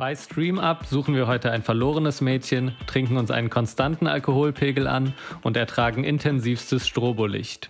[0.00, 5.12] Bei Stream Up suchen wir heute ein verlorenes Mädchen, trinken uns einen konstanten Alkoholpegel an
[5.42, 7.68] und ertragen intensivstes Strobolicht.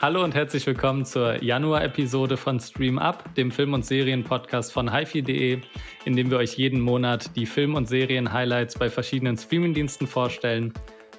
[0.00, 5.60] Hallo und herzlich willkommen zur Januar-Episode von Stream Up, dem Film- und Serien-Podcast von hifi.de,
[6.04, 10.72] in dem wir euch jeden Monat die Film- und Serien-Highlights bei verschiedenen Streamingdiensten vorstellen,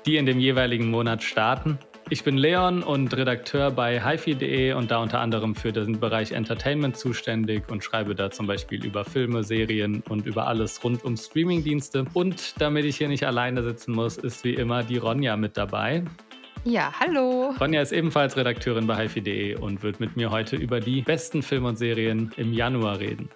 [0.05, 1.77] die in dem jeweiligen Monat starten.
[2.09, 6.95] Ich bin Leon und Redakteur bei hifi.de und da unter anderem für den Bereich Entertainment
[6.95, 12.05] zuständig und schreibe da zum Beispiel über Filme, Serien und über alles rund um Streamingdienste.
[12.13, 16.05] Und damit ich hier nicht alleine sitzen muss, ist wie immer die Ronja mit dabei.
[16.65, 17.53] Ja, hallo.
[17.59, 21.69] Ronja ist ebenfalls Redakteurin bei hifi.de und wird mit mir heute über die besten Filme
[21.69, 23.29] und Serien im Januar reden.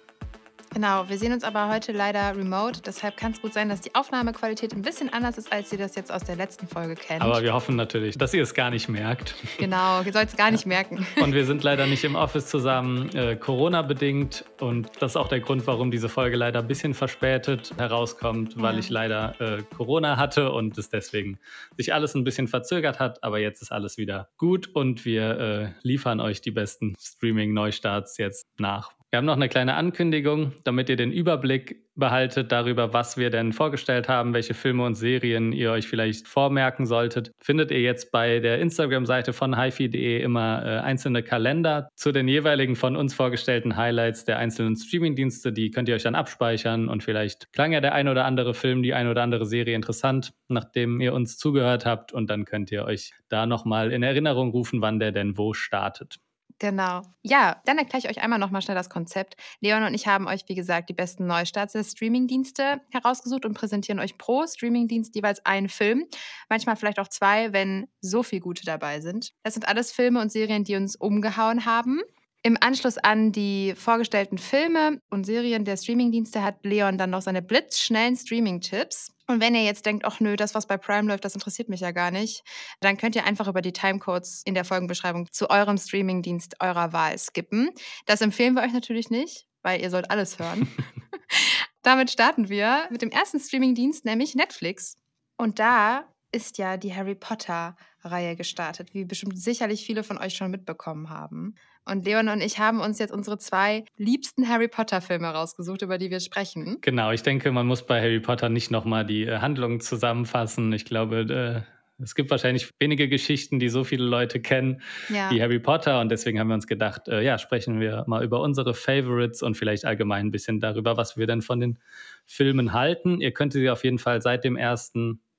[0.74, 2.82] Genau, wir sehen uns aber heute leider remote.
[2.84, 5.94] Deshalb kann es gut sein, dass die Aufnahmequalität ein bisschen anders ist, als ihr das
[5.94, 7.22] jetzt aus der letzten Folge kennt.
[7.22, 9.36] Aber wir hoffen natürlich, dass ihr es gar nicht merkt.
[9.56, 11.06] Genau, ihr sollt es gar nicht merken.
[11.22, 14.44] Und wir sind leider nicht im Office zusammen, äh, Corona-bedingt.
[14.58, 18.74] Und das ist auch der Grund, warum diese Folge leider ein bisschen verspätet herauskommt, weil
[18.74, 18.80] ja.
[18.80, 21.38] ich leider äh, Corona hatte und es deswegen
[21.76, 23.22] sich alles ein bisschen verzögert hat.
[23.22, 28.48] Aber jetzt ist alles wieder gut und wir äh, liefern euch die besten Streaming-Neustarts jetzt
[28.58, 28.90] nach.
[29.14, 33.52] Wir haben noch eine kleine Ankündigung, damit ihr den Überblick behaltet darüber, was wir denn
[33.52, 37.30] vorgestellt haben, welche Filme und Serien ihr euch vielleicht vormerken solltet.
[37.38, 42.74] Findet ihr jetzt bei der Instagram-Seite von hifi.de immer äh, einzelne Kalender zu den jeweiligen
[42.74, 45.52] von uns vorgestellten Highlights der einzelnen Streamingdienste.
[45.52, 48.82] Die könnt ihr euch dann abspeichern und vielleicht klang ja der ein oder andere Film,
[48.82, 52.84] die ein oder andere Serie interessant, nachdem ihr uns zugehört habt und dann könnt ihr
[52.84, 56.16] euch da nochmal in Erinnerung rufen, wann der denn wo startet.
[56.60, 57.02] Genau.
[57.22, 59.36] Ja, dann erkläre ich euch einmal nochmal schnell das Konzept.
[59.60, 63.98] Leon und ich haben euch, wie gesagt, die besten Neustarts der Streamingdienste herausgesucht und präsentieren
[63.98, 66.06] euch pro Streamingdienst jeweils einen Film.
[66.48, 69.32] Manchmal vielleicht auch zwei, wenn so viel gute dabei sind.
[69.42, 72.00] Das sind alles Filme und Serien, die uns umgehauen haben.
[72.46, 77.40] Im Anschluss an die vorgestellten Filme und Serien der Streamingdienste hat Leon dann noch seine
[77.40, 79.12] blitzschnellen Streaming-Tipps.
[79.26, 81.80] Und wenn ihr jetzt denkt, ach nö, das, was bei Prime läuft, das interessiert mich
[81.80, 82.42] ja gar nicht,
[82.80, 87.16] dann könnt ihr einfach über die Timecodes in der Folgenbeschreibung zu eurem Streamingdienst eurer Wahl
[87.16, 87.70] skippen.
[88.04, 90.68] Das empfehlen wir euch natürlich nicht, weil ihr sollt alles hören.
[91.82, 94.96] Damit starten wir mit dem ersten Streamingdienst, nämlich Netflix.
[95.38, 100.50] Und da ist ja die Harry Potter-Reihe gestartet, wie bestimmt sicherlich viele von euch schon
[100.50, 101.54] mitbekommen haben.
[101.86, 106.10] Und Leon und ich haben uns jetzt unsere zwei liebsten Harry Potter-Filme rausgesucht, über die
[106.10, 106.78] wir sprechen.
[106.80, 110.72] Genau, ich denke, man muss bei Harry Potter nicht nochmal die äh, Handlung zusammenfassen.
[110.72, 114.80] Ich glaube, äh, es gibt wahrscheinlich wenige Geschichten, die so viele Leute kennen
[115.10, 115.30] ja.
[115.30, 116.00] wie Harry Potter.
[116.00, 119.56] Und deswegen haben wir uns gedacht, äh, ja, sprechen wir mal über unsere Favorites und
[119.56, 121.78] vielleicht allgemein ein bisschen darüber, was wir denn von den
[122.26, 123.20] Filmen halten.
[123.20, 124.92] Ihr könnt sie auf jeden Fall seit dem 1.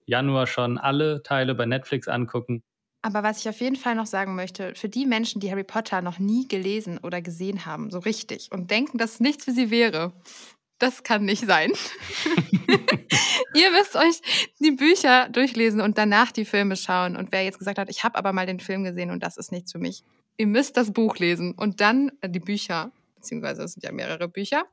[0.06, 2.64] Januar schon alle Teile bei Netflix angucken.
[3.06, 6.02] Aber was ich auf jeden Fall noch sagen möchte, für die Menschen, die Harry Potter
[6.02, 9.70] noch nie gelesen oder gesehen haben, so richtig, und denken, dass es nichts für sie
[9.70, 10.12] wäre,
[10.80, 11.72] das kann nicht sein.
[13.54, 14.24] Ihr müsst euch
[14.60, 17.16] die Bücher durchlesen und danach die Filme schauen.
[17.16, 19.52] Und wer jetzt gesagt hat, ich habe aber mal den Film gesehen und das ist
[19.52, 20.04] nichts für mich,
[20.38, 24.66] ihr müsst das Buch lesen und dann die Bücher, beziehungsweise es sind ja mehrere Bücher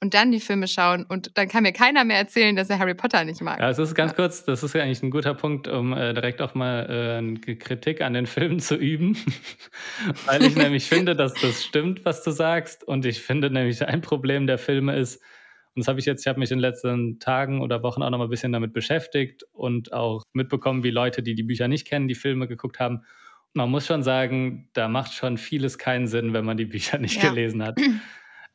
[0.00, 2.94] und dann die Filme schauen und dann kann mir keiner mehr erzählen, dass er Harry
[2.94, 3.58] Potter nicht mag.
[3.58, 4.16] Ja, es ist ganz ja.
[4.16, 7.56] kurz, das ist ja eigentlich ein guter Punkt, um äh, direkt auch mal äh, eine
[7.56, 9.16] Kritik an den Filmen zu üben,
[10.26, 14.00] weil ich nämlich finde, dass das stimmt, was du sagst und ich finde nämlich ein
[14.00, 15.20] Problem der Filme ist,
[15.78, 18.10] und das habe ich jetzt, ich habe mich in den letzten Tagen oder Wochen auch
[18.10, 21.86] noch mal ein bisschen damit beschäftigt und auch mitbekommen, wie Leute, die die Bücher nicht
[21.86, 23.04] kennen, die Filme geguckt haben.
[23.52, 27.22] Man muss schon sagen, da macht schon vieles keinen Sinn, wenn man die Bücher nicht
[27.22, 27.28] ja.
[27.28, 27.78] gelesen hat.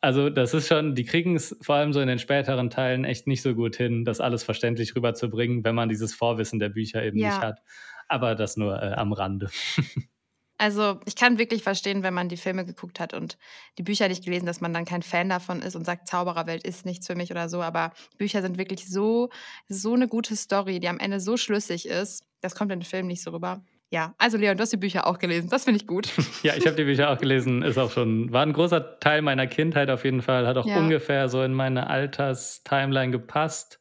[0.04, 3.26] Also das ist schon, die kriegen es vor allem so in den späteren Teilen echt
[3.26, 7.18] nicht so gut hin, das alles verständlich rüberzubringen, wenn man dieses Vorwissen der Bücher eben
[7.18, 7.30] ja.
[7.30, 7.62] nicht hat.
[8.10, 9.50] Aber das nur äh, am Rande.
[10.60, 13.38] Also ich kann wirklich verstehen, wenn man die Filme geguckt hat und
[13.78, 16.86] die Bücher nicht gelesen, dass man dann kein Fan davon ist und sagt, Zaubererwelt ist
[16.86, 17.62] nichts für mich oder so.
[17.62, 19.30] Aber Bücher sind wirklich so,
[19.68, 22.24] so eine gute Story, die am Ende so schlüssig ist.
[22.40, 23.64] Das kommt in den Filmen nicht so rüber.
[23.94, 25.50] Ja, also Leon, du hast die Bücher auch gelesen.
[25.52, 26.10] Das finde ich gut.
[26.42, 27.62] ja, ich habe die Bücher auch gelesen.
[27.62, 30.48] Ist auch schon, war ein großer Teil meiner Kindheit auf jeden Fall.
[30.48, 30.80] Hat auch ja.
[30.80, 33.80] ungefähr so in meine Alterstimeline gepasst.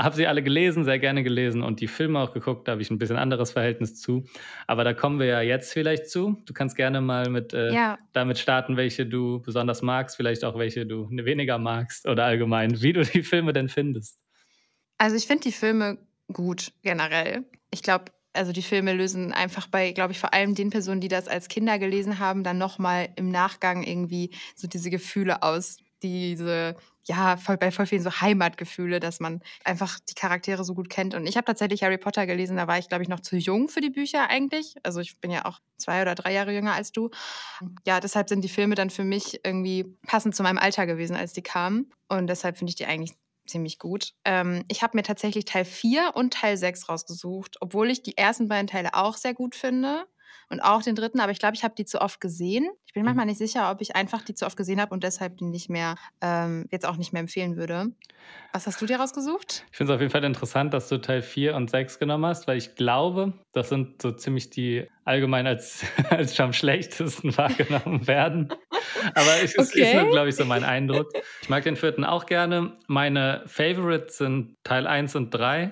[0.00, 2.66] Habe sie alle gelesen, sehr gerne gelesen und die Filme auch geguckt.
[2.66, 4.24] Da habe ich ein bisschen anderes Verhältnis zu.
[4.66, 6.42] Aber da kommen wir ja jetzt vielleicht zu.
[6.44, 7.98] Du kannst gerne mal mit äh, ja.
[8.14, 12.92] damit starten, welche du besonders magst, vielleicht auch welche du weniger magst oder allgemein, wie
[12.92, 14.18] du die Filme denn findest.
[14.98, 15.98] Also ich finde die Filme
[16.32, 17.44] gut generell.
[17.70, 18.06] Ich glaube,
[18.36, 21.48] also die Filme lösen einfach bei, glaube ich, vor allem den Personen, die das als
[21.48, 27.56] Kinder gelesen haben, dann nochmal im Nachgang irgendwie so diese Gefühle aus, diese, ja, voll,
[27.56, 31.14] bei voll vielen so Heimatgefühle, dass man einfach die Charaktere so gut kennt.
[31.14, 33.68] Und ich habe tatsächlich Harry Potter gelesen, da war ich, glaube ich, noch zu jung
[33.68, 34.76] für die Bücher eigentlich.
[34.82, 37.10] Also ich bin ja auch zwei oder drei Jahre jünger als du.
[37.86, 41.32] Ja, deshalb sind die Filme dann für mich irgendwie passend zu meinem Alter gewesen, als
[41.32, 41.90] die kamen.
[42.08, 43.12] Und deshalb finde ich die eigentlich
[43.46, 44.12] ziemlich gut.
[44.24, 48.48] Ähm, ich habe mir tatsächlich Teil 4 und Teil 6 rausgesucht, obwohl ich die ersten
[48.48, 50.06] beiden Teile auch sehr gut finde
[50.48, 52.68] und auch den dritten, aber ich glaube, ich habe die zu oft gesehen.
[52.86, 53.06] Ich bin mhm.
[53.06, 55.68] manchmal nicht sicher, ob ich einfach die zu oft gesehen habe und deshalb die nicht
[55.68, 57.92] mehr, ähm, jetzt auch nicht mehr empfehlen würde.
[58.52, 59.64] Was hast du dir rausgesucht?
[59.70, 62.46] Ich finde es auf jeden Fall interessant, dass du Teil 4 und 6 genommen hast,
[62.46, 68.48] weil ich glaube, das sind so ziemlich die allgemein als, als am schlechtesten wahrgenommen werden.
[69.14, 69.82] Aber es okay.
[69.82, 71.10] ist nur, glaube ich, so mein Eindruck.
[71.42, 72.72] Ich mag den vierten auch gerne.
[72.86, 75.70] Meine Favorites sind Teil 1 und 3.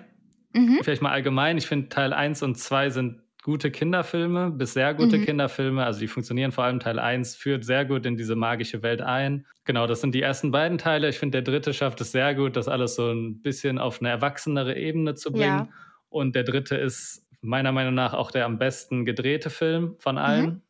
[0.53, 0.81] Mhm.
[0.83, 1.59] Vielleicht mal allgemein.
[1.59, 5.25] Ich finde Teil 1 und 2 sind gute Kinderfilme, bis sehr gute mhm.
[5.27, 5.85] Kinderfilme.
[5.85, 9.47] Also die funktionieren vor allem Teil 1, führt sehr gut in diese magische Welt ein.
[9.67, 11.11] Genau, das sind die ersten beiden Teile.
[11.11, 14.09] Ich finde, der dritte schafft es sehr gut, das alles so ein bisschen auf eine
[14.09, 15.45] erwachsenere Ebene zu bringen.
[15.45, 15.69] Ja.
[16.09, 20.47] Und der dritte ist meiner Meinung nach auch der am besten gedrehte Film von allen.
[20.47, 20.63] Mhm.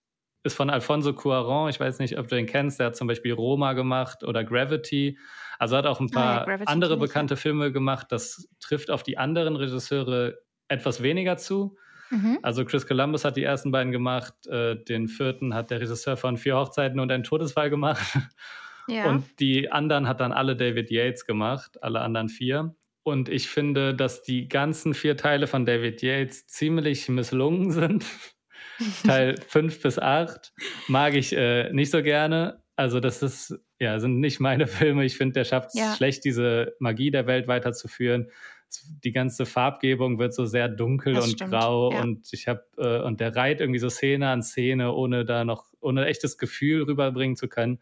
[0.44, 1.70] Ist von Alfonso Cuaron.
[1.70, 2.78] Ich weiß nicht, ob du den kennst.
[2.78, 5.18] Der hat zum Beispiel Roma gemacht oder Gravity.
[5.58, 8.08] Also hat auch ein paar ah, ja, andere bekannte Filme gemacht.
[8.10, 10.38] Das trifft auf die anderen Regisseure
[10.68, 11.76] etwas weniger zu.
[12.10, 12.38] Mhm.
[12.42, 16.36] Also Chris Columbus hat die ersten beiden gemacht, äh, den vierten hat der Regisseur von
[16.36, 18.04] Vier Hochzeiten und ein Todesfall gemacht.
[18.86, 19.06] Ja.
[19.06, 22.74] Und die anderen hat dann alle David Yates gemacht, alle anderen vier.
[23.02, 28.04] Und ich finde, dass die ganzen vier Teile von David Yates ziemlich misslungen sind.
[29.06, 30.52] Teil 5 bis 8
[30.88, 32.62] mag ich äh, nicht so gerne.
[32.76, 35.04] Also, das ist, ja, sind nicht meine Filme.
[35.04, 35.94] Ich finde, der schafft es ja.
[35.94, 38.28] schlecht, diese Magie der Welt weiterzuführen
[39.04, 42.02] die ganze Farbgebung wird so sehr dunkel das und stimmt, grau ja.
[42.02, 45.66] und ich habe äh, und der reiht irgendwie so Szene an Szene, ohne da noch
[45.80, 47.80] ohne echtes Gefühl rüberbringen zu können.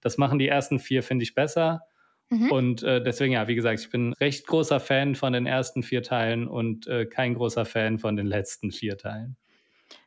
[0.00, 1.82] Das machen die ersten vier finde ich besser.
[2.30, 2.52] Mhm.
[2.52, 6.02] Und äh, deswegen, ja, wie gesagt, ich bin recht großer Fan von den ersten vier
[6.02, 9.36] Teilen und äh, kein großer Fan von den letzten vier Teilen.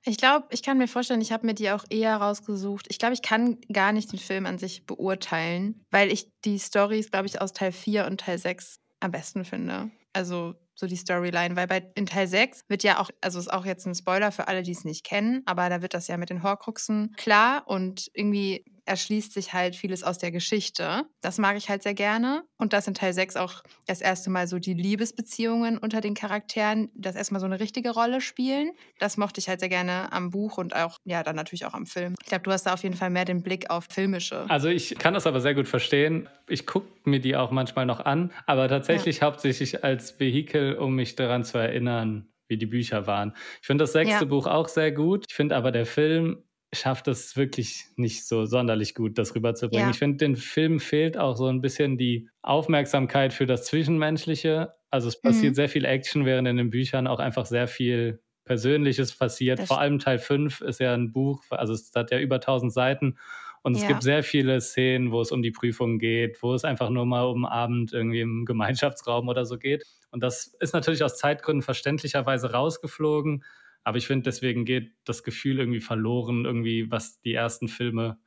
[0.04, 2.88] Ich glaube, ich kann mir vorstellen, ich habe mir die auch eher rausgesucht.
[2.90, 7.12] Ich glaube, ich kann gar nicht den Film an sich beurteilen, weil ich die Stories,
[7.12, 9.92] glaube ich, aus Teil 4 und Teil 6 am besten finde.
[10.14, 13.66] Also so die Storyline, weil bei in Teil 6 wird ja auch, also ist auch
[13.66, 16.30] jetzt ein Spoiler für alle, die es nicht kennen, aber da wird das ja mit
[16.30, 21.06] den Horcruxen klar und irgendwie erschließt sich halt vieles aus der Geschichte.
[21.22, 22.44] Das mag ich halt sehr gerne.
[22.58, 26.90] Und dass in Teil 6 auch das erste Mal so die Liebesbeziehungen unter den Charakteren
[26.96, 28.72] das erstmal so eine richtige Rolle spielen.
[29.00, 31.86] Das mochte ich halt sehr gerne am Buch und auch, ja, dann natürlich auch am
[31.86, 32.16] Film.
[32.22, 34.46] Ich glaube, du hast da auf jeden Fall mehr den Blick auf Filmische.
[34.50, 36.30] Also ich kann das aber sehr gut verstehen.
[36.48, 39.28] Ich gucke mir die auch manchmal noch an, aber tatsächlich ja.
[39.28, 43.34] hauptsächlich als Vehikel, um mich daran zu erinnern, wie die Bücher waren.
[43.62, 44.26] Ich finde das sechste ja.
[44.26, 45.26] Buch auch sehr gut.
[45.30, 46.44] Ich finde aber der Film
[46.74, 49.88] schafft es wirklich nicht so sonderlich gut, das rüberzubringen.
[49.88, 49.92] Ja.
[49.92, 54.74] Ich finde, den Film fehlt auch so ein bisschen die Aufmerksamkeit für das Zwischenmenschliche.
[54.90, 55.56] Also es passiert mhm.
[55.56, 59.60] sehr viel Action, während in den Büchern auch einfach sehr viel Persönliches passiert.
[59.60, 62.74] Das Vor allem Teil 5 ist ja ein Buch, also es hat ja über 1000
[62.74, 63.18] Seiten
[63.64, 63.88] und es ja.
[63.88, 67.24] gibt sehr viele Szenen, wo es um die Prüfung geht, wo es einfach nur mal
[67.24, 69.86] um Abend irgendwie im Gemeinschaftsraum oder so geht.
[70.12, 73.44] Und das ist natürlich aus Zeitgründen verständlicherweise rausgeflogen.
[73.84, 78.18] Aber ich finde, deswegen geht das Gefühl irgendwie verloren, irgendwie, was die ersten Filme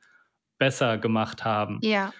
[0.57, 1.79] besser gemacht haben.
[1.81, 2.13] Ja.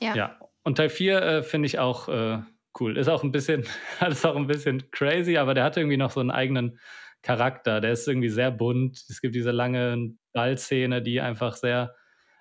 [0.00, 0.14] Ja.
[0.14, 0.38] ja.
[0.62, 2.42] Und Teil 4 äh, finde ich auch äh,
[2.80, 2.96] cool.
[2.96, 3.64] Ist auch ein bisschen,
[4.08, 6.78] ist auch ein bisschen crazy, aber der hat irgendwie noch so einen eigenen
[7.22, 7.80] Charakter.
[7.80, 9.02] Der ist irgendwie sehr bunt.
[9.08, 11.94] Es gibt diese lange Ballszene, die einfach sehr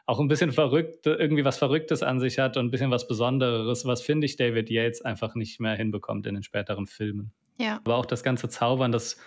[0.06, 3.86] auch ein bisschen verrückt, irgendwie was Verrücktes an sich hat und ein bisschen was Besonderes,
[3.86, 7.32] was finde ich David Yates einfach nicht mehr hinbekommt in den späteren Filmen.
[7.58, 7.80] Ja.
[7.86, 9.18] Aber auch das ganze Zaubern, das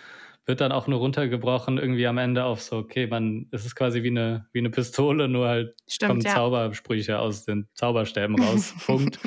[0.47, 4.03] wird dann auch nur runtergebrochen, irgendwie am Ende auf so, okay, man, es ist quasi
[4.03, 6.35] wie eine, wie eine Pistole, nur halt Stimmt, kommen ja.
[6.35, 8.75] Zaubersprüche aus den Zauberstäben raus.
[8.87, 9.19] Punkt.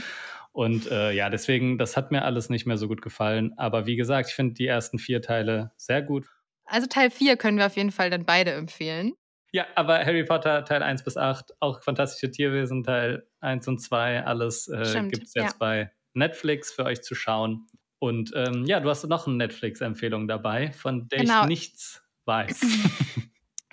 [0.52, 3.54] Und äh, ja, deswegen, das hat mir alles nicht mehr so gut gefallen.
[3.58, 6.26] Aber wie gesagt, ich finde die ersten vier Teile sehr gut.
[6.66, 9.14] Also Teil 4 können wir auf jeden Fall dann beide empfehlen.
[9.52, 14.24] Ja, aber Harry Potter Teil 1 bis 8, auch Fantastische Tierwesen Teil 1 und 2,
[14.24, 15.58] alles äh, gibt es jetzt ja.
[15.58, 17.68] bei Netflix für euch zu schauen.
[18.00, 21.42] Und ähm, ja, du hast noch eine Netflix-Empfehlung dabei, von der genau.
[21.42, 22.62] ich nichts weiß.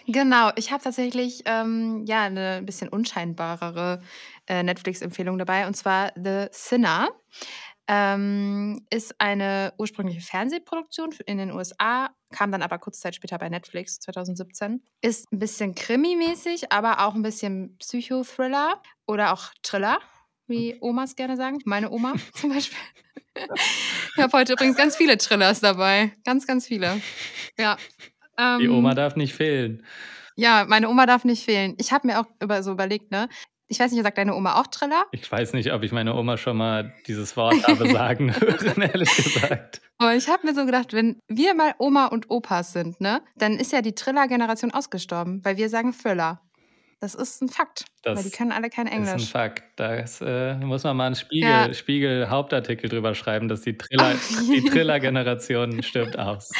[0.09, 4.00] Genau, ich habe tatsächlich ähm, ja eine bisschen unscheinbarere
[4.47, 7.09] äh, Netflix-Empfehlung dabei und zwar The Sinner.
[7.88, 13.49] Ähm, ist eine ursprüngliche Fernsehproduktion in den USA, kam dann aber kurze Zeit später bei
[13.49, 14.83] Netflix 2017.
[15.02, 20.00] Ist ein bisschen krimi-mäßig, aber auch ein bisschen Psychothriller oder auch Thriller,
[20.47, 21.59] wie Omas gerne sagen.
[21.65, 22.79] Meine Oma zum Beispiel.
[24.17, 26.12] Ich habe heute übrigens ganz viele Thrillers dabei.
[26.25, 27.00] Ganz, ganz viele.
[27.59, 27.76] Ja.
[28.38, 29.85] Ähm, Die Oma darf nicht fehlen.
[30.37, 31.75] Ja, meine Oma darf nicht fehlen.
[31.79, 33.29] Ich habe mir auch über, so überlegt, ne?
[33.69, 35.07] Ich weiß nicht, sagt deine Oma auch Triller?
[35.11, 39.15] Ich weiß nicht, ob ich meine Oma schon mal dieses Wort habe sagen hören, ehrlich
[39.17, 39.81] gesagt.
[39.99, 43.55] Aber ich habe mir so gedacht, wenn wir mal Oma und Opas sind, ne, dann
[43.59, 46.41] ist ja die Triller-Generation ausgestorben, weil wir sagen Thriller.
[46.99, 49.12] Das ist ein Fakt, das weil die können alle kein Englisch.
[49.12, 49.65] Das ist ein Fakt.
[49.76, 51.75] Da äh, muss man mal einen Spiegel, ja.
[51.75, 54.15] Spiegel Hauptartikel drüber schreiben, dass die Triller,
[54.50, 56.50] die Triller-Generation stirbt aus.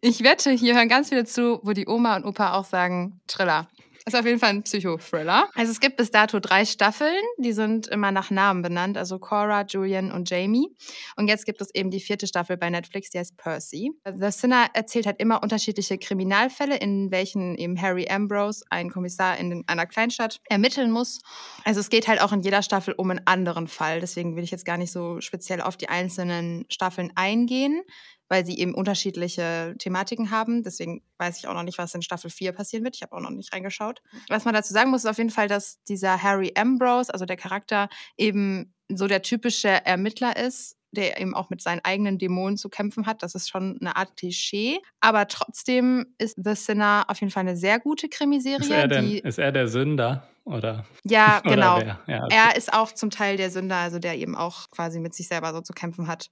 [0.00, 3.68] Ich wette, hier hören ganz viele zu, wo die Oma und Opa auch sagen Triller.
[4.04, 5.48] Ist auf jeden Fall ein Psychothriller.
[5.54, 9.64] Also es gibt bis dato drei Staffeln, die sind immer nach Namen benannt, also Cora,
[9.68, 10.68] Julian und Jamie.
[11.16, 13.92] Und jetzt gibt es eben die vierte Staffel bei Netflix, die heißt Percy.
[14.04, 19.62] The Sinner erzählt halt immer unterschiedliche Kriminalfälle, in welchen eben Harry Ambrose, ein Kommissar in
[19.68, 21.20] einer Kleinstadt, ermitteln muss.
[21.64, 24.00] Also es geht halt auch in jeder Staffel um einen anderen Fall.
[24.00, 27.82] Deswegen will ich jetzt gar nicht so speziell auf die einzelnen Staffeln eingehen
[28.32, 30.62] weil sie eben unterschiedliche Thematiken haben.
[30.62, 32.96] Deswegen weiß ich auch noch nicht, was in Staffel 4 passieren wird.
[32.96, 34.00] Ich habe auch noch nicht reingeschaut.
[34.28, 37.36] Was man dazu sagen muss, ist auf jeden Fall, dass dieser Harry Ambrose, also der
[37.36, 42.70] Charakter, eben so der typische Ermittler ist, der eben auch mit seinen eigenen Dämonen zu
[42.70, 43.22] kämpfen hat.
[43.22, 44.78] Das ist schon eine Art Klischee.
[45.00, 48.60] Aber trotzdem ist The Sinner auf jeden Fall eine sehr gute Krimiserie.
[48.60, 50.26] Ist er, denn, ist er der Sünder?
[50.44, 50.84] Oder?
[51.04, 51.76] Ja, genau.
[51.76, 52.34] Oder ja, okay.
[52.34, 55.52] Er ist auch zum Teil der Sünder, also der eben auch quasi mit sich selber
[55.52, 56.30] so zu kämpfen hat.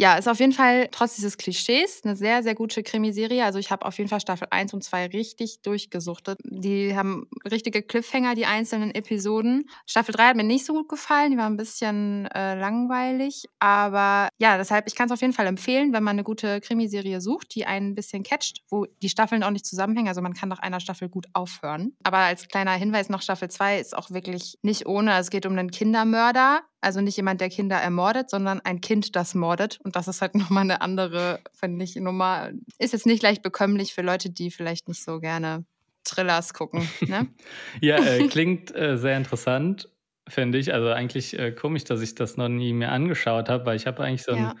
[0.00, 3.44] Ja, ist auf jeden Fall trotz dieses Klischees eine sehr, sehr gute Krimiserie.
[3.44, 6.38] Also ich habe auf jeden Fall Staffel 1 und 2 richtig durchgesuchtet.
[6.44, 9.68] Die haben richtige Cliffhanger, die einzelnen Episoden.
[9.86, 13.46] Staffel 3 hat mir nicht so gut gefallen, die war ein bisschen äh, langweilig.
[13.58, 17.20] Aber ja, deshalb, ich kann es auf jeden Fall empfehlen, wenn man eine gute Krimiserie
[17.20, 20.06] sucht, die einen ein bisschen catcht, wo die Staffeln auch nicht zusammenhängen.
[20.06, 21.96] Also man kann nach einer Staffel gut aufhören.
[22.04, 25.16] Aber als kleiner Hinweis noch, Staffel 2 ist auch wirklich nicht ohne.
[25.18, 29.34] Es geht um einen Kindermörder, also nicht jemand, der Kinder ermordet, sondern ein Kind, das
[29.34, 29.78] mordet.
[29.84, 32.50] Und das ist halt nochmal eine andere, finde ich, Nummer.
[32.78, 35.64] Ist jetzt nicht leicht bekömmlich für Leute, die vielleicht nicht so gerne
[36.04, 36.88] Thrillers gucken.
[37.00, 37.28] Ne?
[37.80, 39.88] ja, äh, klingt äh, sehr interessant,
[40.28, 40.72] finde ich.
[40.72, 44.02] Also eigentlich äh, komisch, dass ich das noch nie mir angeschaut habe, weil ich habe
[44.02, 44.54] eigentlich so ein ja.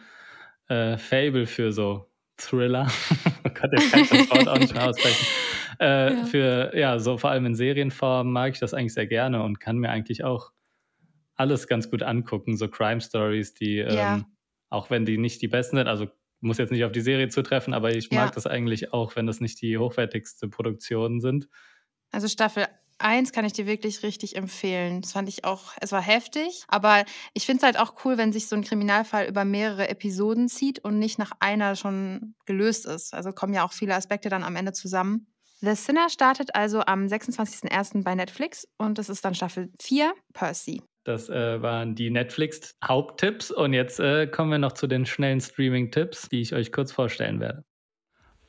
[0.92, 2.88] Äh, Fable für so Thriller.
[3.44, 5.26] oh Gott, jetzt kann ich das Wort auch nicht mehr aussprechen.
[5.80, 6.24] Äh, ja.
[6.24, 9.78] Für, ja, so vor allem in Serienform mag ich das eigentlich sehr gerne und kann
[9.78, 10.50] mir eigentlich auch
[11.36, 14.16] alles ganz gut angucken, so Crime Stories, die, ja.
[14.16, 14.26] ähm,
[14.70, 16.08] auch wenn die nicht die besten sind, also
[16.40, 18.34] muss jetzt nicht auf die Serie zutreffen, aber ich mag ja.
[18.34, 21.48] das eigentlich auch, wenn das nicht die hochwertigste Produktionen sind.
[22.10, 22.66] Also Staffel
[22.98, 25.02] 1 kann ich dir wirklich richtig empfehlen.
[25.02, 27.04] Das fand ich auch, es war heftig, aber
[27.34, 30.80] ich finde es halt auch cool, wenn sich so ein Kriminalfall über mehrere Episoden zieht
[30.80, 33.14] und nicht nach einer schon gelöst ist.
[33.14, 35.26] Also kommen ja auch viele Aspekte dann am Ende zusammen.
[35.60, 38.04] The Sinner startet also am 26.01.
[38.04, 40.82] bei Netflix und es ist dann Staffel 4, Percy.
[41.02, 43.50] Das äh, waren die Netflix-Haupttipps.
[43.50, 47.40] Und jetzt äh, kommen wir noch zu den schnellen Streaming-Tipps, die ich euch kurz vorstellen
[47.40, 47.64] werde.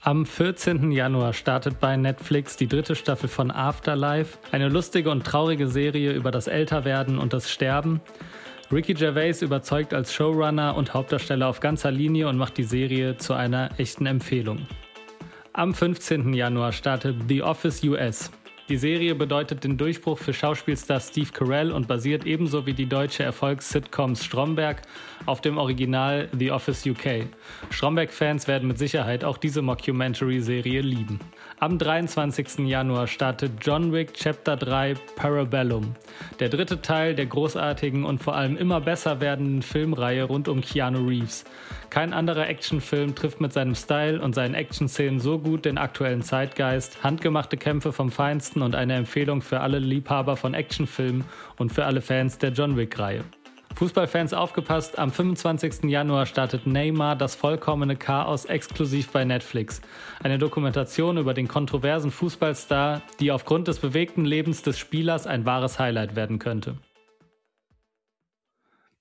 [0.01, 0.91] Am 14.
[0.91, 6.31] Januar startet bei Netflix die dritte Staffel von Afterlife, eine lustige und traurige Serie über
[6.31, 8.01] das Älterwerden und das Sterben.
[8.71, 13.33] Ricky Gervais überzeugt als Showrunner und Hauptdarsteller auf ganzer Linie und macht die Serie zu
[13.33, 14.67] einer echten Empfehlung.
[15.59, 16.33] Am 15.
[16.33, 18.31] Januar startet The Office US,
[18.69, 23.23] die Serie bedeutet den Durchbruch für Schauspielstar Steve Carell und basiert ebenso wie die deutsche
[23.23, 24.83] Erfolgs-Sitcom Stromberg
[25.25, 27.25] auf dem Original The Office UK.
[27.71, 31.19] Stromberg-Fans werden mit Sicherheit auch diese Mockumentary-Serie lieben.
[31.61, 32.59] Am 23.
[32.59, 35.93] Januar startet John Wick Chapter 3 Parabellum,
[36.39, 41.05] der dritte Teil der großartigen und vor allem immer besser werdenden Filmreihe rund um Keanu
[41.05, 41.43] Reeves.
[41.89, 47.03] Kein anderer Actionfilm trifft mit seinem Style und seinen Actionszenen so gut den aktuellen Zeitgeist,
[47.03, 51.25] handgemachte Kämpfe vom Feinsten und eine Empfehlung für alle Liebhaber von Actionfilmen
[51.57, 53.25] und für alle Fans der John Wick-Reihe.
[53.75, 55.85] Fußballfans aufgepasst, am 25.
[55.89, 59.81] Januar startet Neymar das vollkommene Chaos exklusiv bei Netflix.
[60.21, 65.79] Eine Dokumentation über den kontroversen Fußballstar, die aufgrund des bewegten Lebens des Spielers ein wahres
[65.79, 66.77] Highlight werden könnte.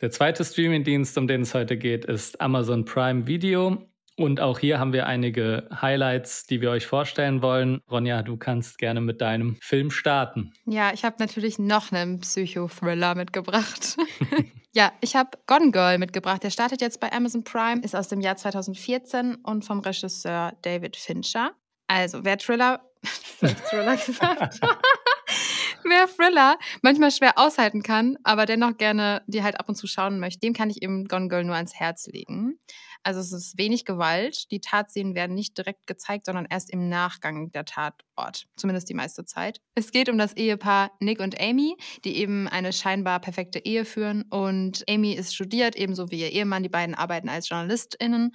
[0.00, 3.88] Der zweite Streamingdienst, um den es heute geht, ist Amazon Prime Video.
[4.16, 7.80] Und auch hier haben wir einige Highlights, die wir euch vorstellen wollen.
[7.88, 10.52] Ronja, du kannst gerne mit deinem Film starten.
[10.66, 13.96] Ja, ich habe natürlich noch einen Psychothriller mitgebracht.
[14.75, 16.42] ja, ich habe Gone Girl mitgebracht.
[16.42, 20.96] Der startet jetzt bei Amazon Prime, ist aus dem Jahr 2014 und vom Regisseur David
[20.96, 21.52] Fincher.
[21.87, 22.80] Also, wer Thriller,
[23.70, 24.60] Thriller gesagt,
[25.84, 30.20] wer Thriller manchmal schwer aushalten kann, aber dennoch gerne die halt ab und zu schauen
[30.20, 32.58] möchte, dem kann ich eben Gone Girl nur ans Herz legen.
[33.08, 34.50] Also es ist wenig Gewalt.
[34.50, 38.44] Die Tatszenen werden nicht direkt gezeigt, sondern erst im Nachgang der Tatort.
[38.54, 39.62] Zumindest die meiste Zeit.
[39.74, 41.74] Es geht um das Ehepaar Nick und Amy,
[42.04, 44.24] die eben eine scheinbar perfekte Ehe führen.
[44.28, 46.62] Und Amy ist studiert, ebenso wie ihr Ehemann.
[46.62, 48.32] Die beiden arbeiten als JournalistInnen.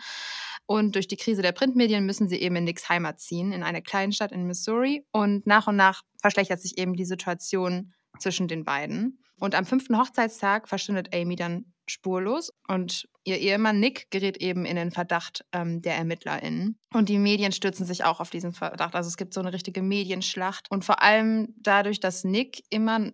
[0.65, 3.83] Und durch die Krise der Printmedien müssen sie eben in Nicks Heimat ziehen, in eine
[3.83, 5.05] Kleinstadt in Missouri.
[5.11, 9.19] Und nach und nach verschlechtert sich eben die Situation zwischen den beiden.
[9.39, 14.75] Und am fünften Hochzeitstag verschwindet Amy dann spurlos und ihr Ehemann Nick gerät eben in
[14.75, 16.77] den Verdacht ähm, der ErmittlerInnen.
[16.93, 18.93] Und die Medien stürzen sich auch auf diesen Verdacht.
[18.93, 20.69] Also es gibt so eine richtige Medienschlacht.
[20.69, 23.11] Und vor allem dadurch, dass Nick immer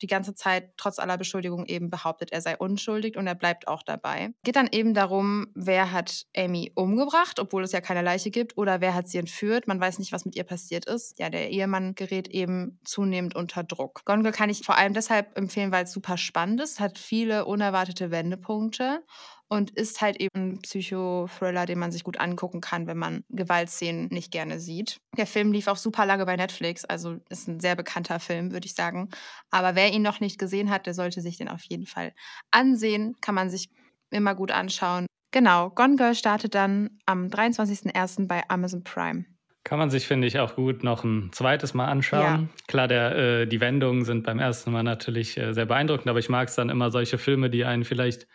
[0.00, 3.82] die ganze Zeit trotz aller Beschuldigungen eben behauptet, er sei unschuldig und er bleibt auch
[3.82, 4.30] dabei.
[4.44, 8.80] Geht dann eben darum, wer hat Amy umgebracht, obwohl es ja keine Leiche gibt, oder
[8.80, 9.66] wer hat sie entführt.
[9.66, 11.18] Man weiß nicht, was mit ihr passiert ist.
[11.18, 14.02] Ja, der Ehemann gerät eben zunehmend unter Druck.
[14.04, 18.05] Gone kann ich vor allem deshalb empfehlen, weil es super spannend ist, hat viele unerwartete
[18.10, 19.04] Wendepunkte
[19.48, 24.08] und ist halt eben ein Psychothriller, den man sich gut angucken kann, wenn man Gewaltszenen
[24.08, 25.00] nicht gerne sieht.
[25.16, 28.66] Der Film lief auch super lange bei Netflix, also ist ein sehr bekannter Film, würde
[28.66, 29.10] ich sagen.
[29.50, 32.12] Aber wer ihn noch nicht gesehen hat, der sollte sich den auf jeden Fall
[32.50, 33.16] ansehen.
[33.20, 33.70] Kann man sich
[34.10, 35.06] immer gut anschauen.
[35.32, 38.26] Genau, Gone Girl startet dann am 23.01.
[38.26, 39.26] bei Amazon Prime.
[39.66, 42.22] Kann man sich, finde ich, auch gut noch ein zweites Mal anschauen.
[42.22, 42.48] Ja.
[42.68, 46.28] Klar, der, äh, die Wendungen sind beim ersten Mal natürlich äh, sehr beeindruckend, aber ich
[46.28, 48.28] mag es dann immer solche Filme, die einen vielleicht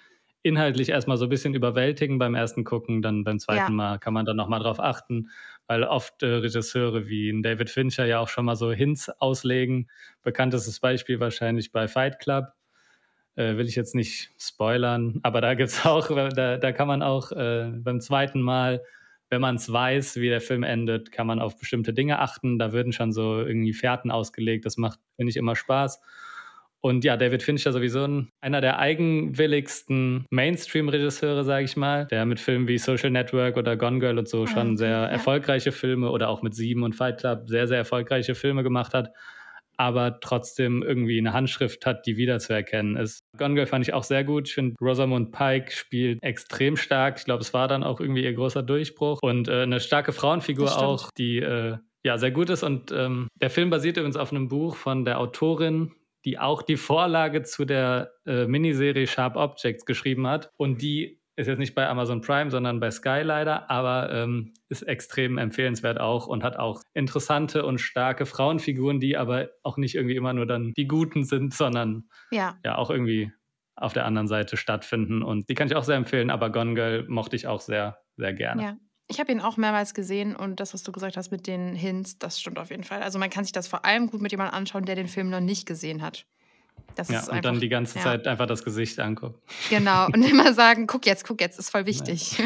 [0.43, 3.77] inhaltlich erstmal so ein bisschen überwältigen beim ersten Gucken, dann beim zweiten ja.
[3.77, 5.29] Mal kann man dann nochmal drauf achten,
[5.67, 9.89] weil oft äh, Regisseure wie David Fincher ja auch schon mal so Hints auslegen.
[10.23, 12.47] Bekanntestes Beispiel wahrscheinlich bei Fight Club.
[13.35, 17.01] Äh, will ich jetzt nicht spoilern, aber da gibt es auch, da, da kann man
[17.01, 18.81] auch äh, beim zweiten Mal,
[19.31, 22.59] wenn man es weiß, wie der Film endet, kann man auf bestimmte Dinge achten.
[22.59, 24.65] Da würden schon so irgendwie Fährten ausgelegt.
[24.65, 26.01] Das macht, finde ich, immer Spaß.
[26.81, 32.39] Und ja, David Fincher sowieso ein, einer der eigenwilligsten Mainstream-Regisseure, sage ich mal, der mit
[32.39, 36.27] Filmen wie Social Network oder Gone Girl und so ah, schon sehr erfolgreiche Filme oder
[36.27, 39.11] auch mit Sieben und Fight Club sehr, sehr erfolgreiche Filme gemacht hat,
[39.81, 43.21] aber trotzdem irgendwie eine Handschrift hat, die wiederzuerkennen ist.
[43.35, 44.47] Gone Girl fand ich auch sehr gut.
[44.47, 47.17] Ich finde, Rosamund Pike spielt extrem stark.
[47.17, 49.17] Ich glaube, es war dann auch irgendwie ihr großer Durchbruch.
[49.23, 52.61] Und äh, eine starke Frauenfigur auch, die äh, ja sehr gut ist.
[52.61, 55.91] Und ähm, der Film basiert übrigens auf einem Buch von der Autorin
[56.23, 60.51] die auch die Vorlage zu der äh, Miniserie Sharp Objects geschrieben hat.
[60.55, 64.83] Und die ist jetzt nicht bei Amazon Prime, sondern bei Sky leider, aber ähm, ist
[64.83, 70.15] extrem empfehlenswert auch und hat auch interessante und starke Frauenfiguren, die aber auch nicht irgendwie
[70.15, 73.31] immer nur dann die Guten sind, sondern ja, ja auch irgendwie
[73.75, 75.23] auf der anderen Seite stattfinden.
[75.23, 78.33] Und die kann ich auch sehr empfehlen, aber Gone Girl mochte ich auch sehr, sehr
[78.33, 78.63] gerne.
[78.63, 78.77] Ja.
[79.07, 82.17] Ich habe ihn auch mehrmals gesehen und das, was du gesagt hast mit den Hints,
[82.17, 83.03] das stimmt auf jeden Fall.
[83.03, 85.41] Also man kann sich das vor allem gut mit jemandem anschauen, der den Film noch
[85.41, 86.25] nicht gesehen hat.
[86.95, 88.03] Das ja, und einfach, dann die ganze ja.
[88.03, 89.39] Zeit einfach das Gesicht angucken.
[89.69, 92.37] Genau, und immer sagen, guck jetzt, guck jetzt, ist voll wichtig.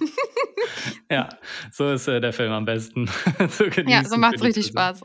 [1.10, 1.28] ja,
[1.72, 3.06] so ist äh, der Film am besten.
[3.48, 5.02] so ja, so macht es richtig Spaß.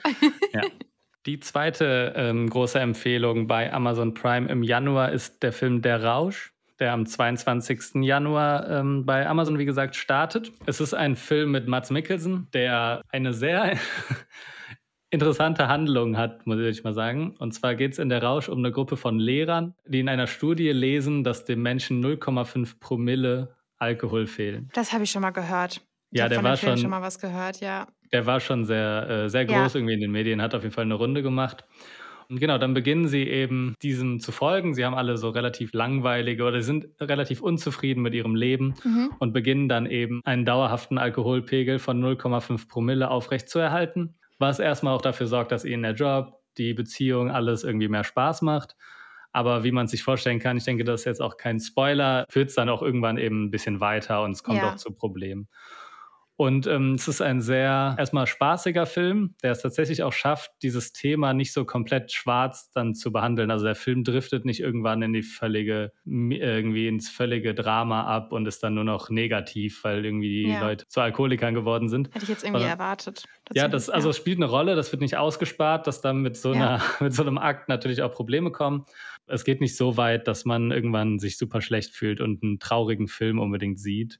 [0.54, 0.62] ja.
[1.26, 6.54] Die zweite ähm, große Empfehlung bei Amazon Prime im Januar ist der Film Der Rausch
[6.80, 8.04] der am 22.
[8.04, 10.52] Januar ähm, bei Amazon, wie gesagt, startet.
[10.65, 13.78] Es ist ein Film mit Mats Mikkelsen, der eine sehr
[15.13, 17.36] interessante Handlung hat, muss ich mal sagen.
[17.39, 20.28] Und zwar geht es in der Rausch um eine Gruppe von Lehrern, die in einer
[20.28, 24.69] Studie lesen, dass dem Menschen 0,5 Promille Alkohol fehlen.
[24.73, 25.82] Das habe ich schon mal gehört.
[26.12, 27.88] Ich ja, der war schon, schon mal was gehört, ja.
[28.12, 29.80] Der war schon sehr, äh, sehr groß ja.
[29.80, 31.63] irgendwie in den Medien, hat auf jeden Fall eine Runde gemacht.
[32.30, 34.73] Und genau, dann beginnen sie eben diesem zu folgen.
[34.73, 39.12] Sie haben alle so relativ langweilige oder sind relativ unzufrieden mit ihrem Leben mhm.
[39.19, 45.27] und beginnen dann eben einen dauerhaften Alkoholpegel von 0,5 Promille aufrechtzuerhalten, was erstmal auch dafür
[45.27, 48.75] sorgt, dass ihnen der Job, die Beziehung, alles irgendwie mehr Spaß macht.
[49.32, 52.49] Aber wie man sich vorstellen kann, ich denke, das ist jetzt auch kein Spoiler, führt
[52.49, 54.71] es dann auch irgendwann eben ein bisschen weiter und es kommt ja.
[54.71, 55.47] auch zu Problemen.
[56.43, 60.91] Und ähm, es ist ein sehr erstmal spaßiger Film, der es tatsächlich auch schafft, dieses
[60.91, 63.49] Thema nicht so komplett schwarz dann zu behandeln.
[63.49, 68.45] Also der Film driftet nicht irgendwann in die völlige, irgendwie ins völlige Drama ab und
[68.45, 70.60] ist dann nur noch negativ, weil irgendwie die ja.
[70.60, 72.13] Leute zu Alkoholikern geworden sind.
[72.13, 73.23] Hätte ich jetzt irgendwie Aber, erwartet.
[73.53, 74.13] Ja, das also ja.
[74.13, 77.38] spielt eine Rolle, das wird nicht ausgespart, dass dann mit so, einer, mit so einem
[77.38, 78.86] Akt natürlich auch Probleme kommen.
[79.27, 83.08] Es geht nicht so weit, dass man irgendwann sich super schlecht fühlt und einen traurigen
[83.08, 84.19] Film unbedingt sieht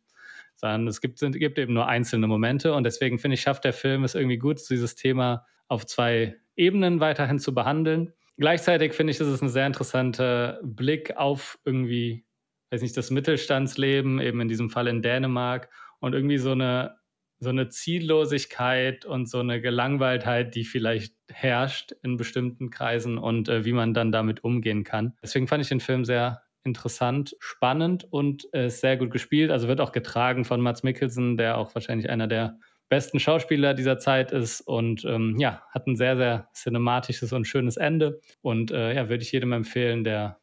[0.64, 3.74] sondern es gibt, sind, gibt eben nur einzelne Momente und deswegen finde ich, schafft der
[3.74, 8.14] Film es irgendwie gut, dieses Thema auf zwei Ebenen weiterhin zu behandeln.
[8.38, 12.26] Gleichzeitig finde ich, ist es ein sehr interessanter Blick auf irgendwie,
[12.72, 16.96] weiß nicht, das Mittelstandsleben, eben in diesem Fall in Dänemark und irgendwie so eine,
[17.40, 23.66] so eine Ziellosigkeit und so eine Gelangweiltheit, die vielleicht herrscht in bestimmten Kreisen und äh,
[23.66, 25.18] wie man dann damit umgehen kann.
[25.22, 29.52] Deswegen fand ich den Film sehr interessant, spannend und äh, sehr gut gespielt.
[29.52, 32.58] Also wird auch getragen von Mats Mikkelsen, der auch wahrscheinlich einer der
[32.90, 37.78] besten Schauspieler dieser Zeit ist und ähm, ja, hat ein sehr, sehr cinematisches und schönes
[37.78, 38.22] Ende.
[38.42, 40.40] Und äh, ja, würde ich jedem empfehlen, der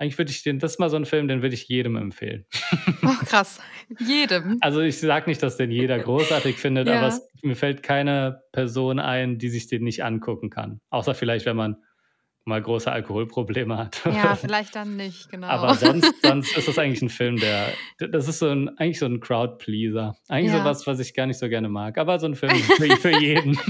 [0.00, 2.46] eigentlich würde ich den, das ist mal so ein Film, den würde ich jedem empfehlen.
[3.02, 3.60] Oh, krass.
[3.98, 4.58] Jedem.
[4.60, 6.98] Also ich sage nicht, dass den jeder großartig findet, ja.
[6.98, 10.82] aber es, mir fällt keine Person ein, die sich den nicht angucken kann.
[10.90, 11.76] Außer vielleicht, wenn man
[12.44, 14.02] mal große Alkoholprobleme hat.
[14.04, 15.46] Ja, vielleicht dann nicht, genau.
[15.48, 19.06] Aber sonst, sonst ist das eigentlich ein Film, der, das ist so ein, eigentlich so
[19.06, 20.16] ein Crowd-Pleaser.
[20.28, 20.58] Eigentlich ja.
[20.58, 21.98] so was, was ich gar nicht so gerne mag.
[21.98, 23.58] Aber so ein Film für, für jeden.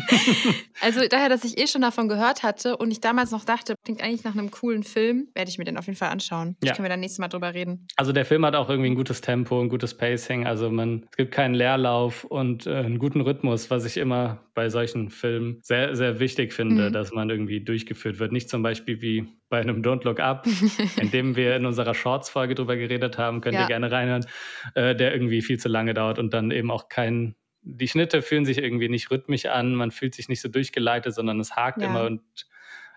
[0.83, 4.03] Also daher, dass ich eh schon davon gehört hatte und ich damals noch dachte, klingt
[4.03, 6.57] eigentlich nach einem coolen Film, werde ich mir den auf jeden Fall anschauen.
[6.65, 6.73] Ja.
[6.73, 7.87] können wir dann nächstes Mal drüber reden.
[7.97, 10.47] Also der Film hat auch irgendwie ein gutes Tempo, ein gutes Pacing.
[10.47, 14.69] Also man, es gibt keinen Leerlauf und äh, einen guten Rhythmus, was ich immer bei
[14.69, 16.93] solchen Filmen sehr, sehr wichtig finde, mhm.
[16.93, 18.33] dass man irgendwie durchgeführt wird.
[18.33, 20.47] Nicht zum Beispiel wie bei einem Don't Look Up,
[21.01, 23.63] in dem wir in unserer Shorts-Folge drüber geredet haben, könnt ja.
[23.63, 24.27] ihr gerne reinhören,
[24.75, 28.45] äh, der irgendwie viel zu lange dauert und dann eben auch kein, die Schnitte fühlen
[28.45, 31.89] sich irgendwie nicht rhythmisch an, man fühlt sich nicht so durchgeleitet, sondern es hakt ja.
[31.89, 32.23] immer und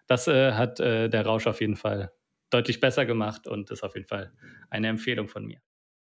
[0.08, 2.12] das äh, hat äh, der Rausch auf jeden Fall
[2.50, 4.32] deutlich besser gemacht und ist auf jeden Fall
[4.70, 5.60] eine Empfehlung von mir.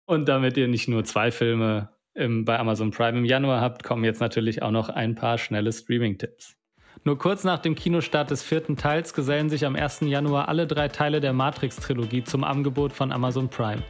[0.05, 4.03] Und damit ihr nicht nur zwei Filme im, bei Amazon Prime im Januar habt, kommen
[4.03, 6.55] jetzt natürlich auch noch ein paar schnelle Streaming-Tipps.
[7.03, 10.01] Nur kurz nach dem Kinostart des vierten Teils gesellen sich am 1.
[10.01, 13.83] Januar alle drei Teile der Matrix-Trilogie zum Angebot von Amazon Prime.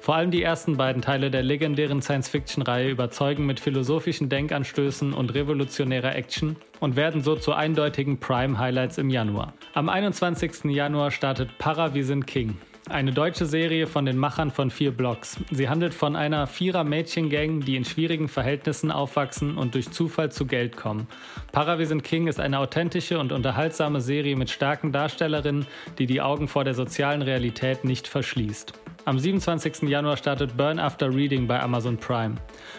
[0.00, 6.14] Vor allem die ersten beiden Teile der legendären Science-Fiction-Reihe überzeugen mit philosophischen Denkanstößen und revolutionärer
[6.14, 9.54] Action und werden so zu eindeutigen Prime-Highlights im Januar.
[9.74, 10.64] Am 21.
[10.64, 12.56] Januar startet Para Wir sind King.
[12.90, 15.38] Eine deutsche Serie von den Machern von Vier Blocks.
[15.50, 20.76] Sie handelt von einer Vierer-Mädchengang, die in schwierigen Verhältnissen aufwachsen und durch Zufall zu Geld
[20.76, 21.08] kommen.
[21.50, 25.66] Paravision King ist eine authentische und unterhaltsame Serie mit starken Darstellerinnen,
[25.98, 28.74] die die Augen vor der sozialen Realität nicht verschließt.
[29.06, 29.82] Am 27.
[29.82, 32.36] Januar startet Burn After Reading bei Amazon Prime.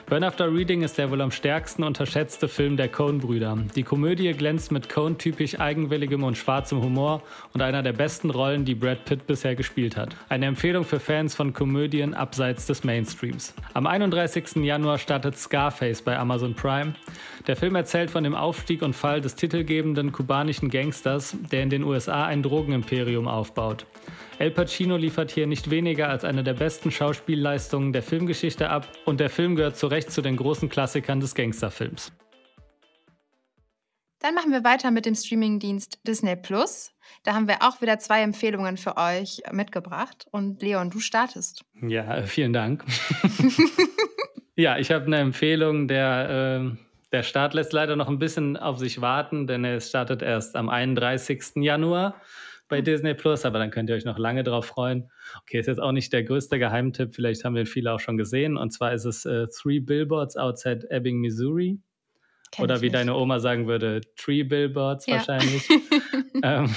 [0.08, 3.56] Burn After Reading ist der wohl am stärksten unterschätzte Film der Coen-Brüder.
[3.76, 7.22] Die Komödie glänzt mit Coen-typisch eigenwilligem und schwarzem Humor
[7.54, 10.16] und einer der besten Rollen, die Brad Pitt bisher gespielt hat.
[10.28, 13.54] Eine Empfehlung für Fans von Komödien abseits des Mainstreams.
[13.76, 14.64] Am 31.
[14.64, 16.96] Januar startet Scarface bei Amazon Prime.
[17.46, 21.84] Der Film erzählt von dem Aufstieg und Fall des titelgebenden kubanischen Gangsters, der in den
[21.84, 23.86] USA ein Drogenimperium aufbaut.
[24.38, 29.22] El Pacino liefert hier nicht weniger als eine der besten Schauspielleistungen der Filmgeschichte ab und
[29.22, 32.12] der Film gehört zu Recht zu den großen Klassikern des Gangsterfilms.
[34.20, 36.92] Dann machen wir weiter mit dem Streamingdienst Disney Plus.
[37.24, 40.26] Da haben wir auch wieder zwei Empfehlungen für euch mitgebracht.
[40.32, 41.64] Und Leon, du startest.
[41.82, 42.84] Ja, vielen Dank.
[44.56, 46.78] ja, ich habe eine Empfehlung, der, äh,
[47.14, 50.68] der Start lässt leider noch ein bisschen auf sich warten, denn er startet erst am
[50.68, 51.58] 31.
[51.58, 52.16] Januar
[52.76, 55.10] bei Disney Plus, aber dann könnt ihr euch noch lange drauf freuen.
[55.44, 58.58] Okay, ist jetzt auch nicht der größte Geheimtipp, vielleicht haben wir viele auch schon gesehen.
[58.58, 61.80] Und zwar ist es äh, Three Billboards Outside Ebbing, Missouri.
[62.52, 62.96] Kenn Oder wie nicht.
[62.96, 65.16] deine Oma sagen würde, Tree Billboards ja.
[65.16, 65.70] wahrscheinlich.
[66.44, 66.76] ähm,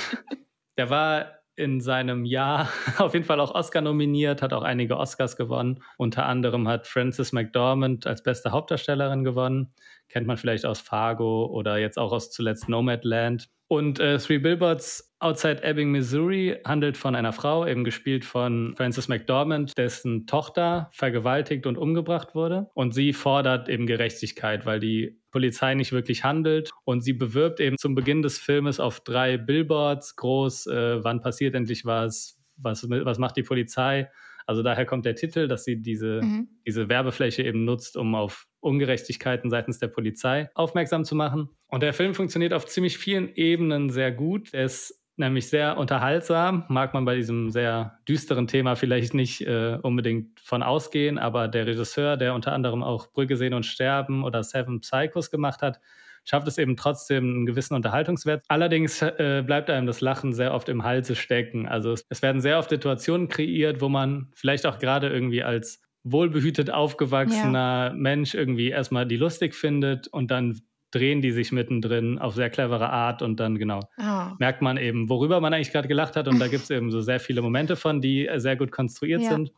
[0.76, 2.68] der war in seinem Jahr
[2.98, 5.82] auf jeden Fall auch Oscar nominiert, hat auch einige Oscars gewonnen.
[5.96, 9.72] Unter anderem hat Frances McDormand als beste Hauptdarstellerin gewonnen.
[10.08, 13.48] Kennt man vielleicht aus Fargo oder jetzt auch aus zuletzt Nomadland.
[13.66, 19.08] Und äh, Three Billboards Outside Ebbing, Missouri handelt von einer Frau, eben gespielt von Frances
[19.08, 22.70] McDormand, dessen Tochter vergewaltigt und umgebracht wurde.
[22.74, 26.70] Und sie fordert eben Gerechtigkeit, weil die Polizei nicht wirklich handelt.
[26.84, 31.54] Und sie bewirbt eben zum Beginn des Filmes auf drei Billboards groß, äh, wann passiert
[31.54, 34.08] endlich was, was, was macht die Polizei.
[34.46, 36.48] Also daher kommt der Titel, dass sie diese, mhm.
[36.66, 41.50] diese Werbefläche eben nutzt, um auf Ungerechtigkeiten seitens der Polizei aufmerksam zu machen.
[41.66, 44.54] Und der Film funktioniert auf ziemlich vielen Ebenen sehr gut.
[44.54, 49.78] Er ist nämlich sehr unterhaltsam, mag man bei diesem sehr düsteren Thema vielleicht nicht äh,
[49.83, 54.42] unbedingt von ausgehen, aber der Regisseur, der unter anderem auch Brügge sehen und sterben oder
[54.42, 55.81] Seven Psychos gemacht hat,
[56.24, 58.42] schafft es eben trotzdem einen gewissen Unterhaltungswert.
[58.48, 61.66] Allerdings äh, bleibt einem das Lachen sehr oft im Halse stecken.
[61.66, 65.81] Also es, es werden sehr oft Situationen kreiert, wo man vielleicht auch gerade irgendwie als
[66.04, 67.92] wohlbehütet aufgewachsener ja.
[67.94, 72.90] Mensch irgendwie erstmal die lustig findet und dann drehen die sich mittendrin auf sehr clevere
[72.90, 74.35] Art und dann genau oh.
[74.38, 77.01] merkt man eben, worüber man eigentlich gerade gelacht hat und da gibt es eben so
[77.01, 79.31] sehr viele Momente von, die sehr gut konstruiert ja.
[79.31, 79.53] sind.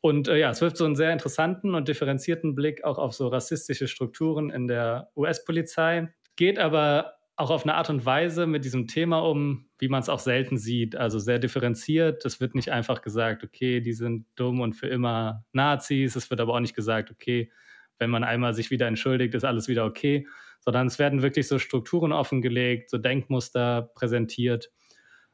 [0.00, 3.28] Und äh, ja, es wirft so einen sehr interessanten und differenzierten Blick auch auf so
[3.28, 8.88] rassistische Strukturen in der US-Polizei, geht aber auch auf eine Art und Weise mit diesem
[8.88, 10.96] Thema um, wie man es auch selten sieht.
[10.96, 12.24] Also sehr differenziert.
[12.24, 16.14] Es wird nicht einfach gesagt, okay, die sind dumm und für immer Nazis.
[16.14, 17.50] Es wird aber auch nicht gesagt, okay,
[18.02, 20.26] wenn man einmal sich wieder entschuldigt, ist alles wieder okay.
[20.60, 24.70] Sondern es werden wirklich so Strukturen offengelegt, so Denkmuster präsentiert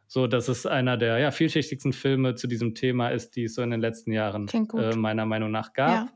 [0.08, 3.62] so dass es einer der ja, vielschichtigsten Filme zu diesem Thema ist, die es so
[3.62, 5.90] in den letzten Jahren äh, meiner Meinung nach gab.
[5.90, 6.08] Ja.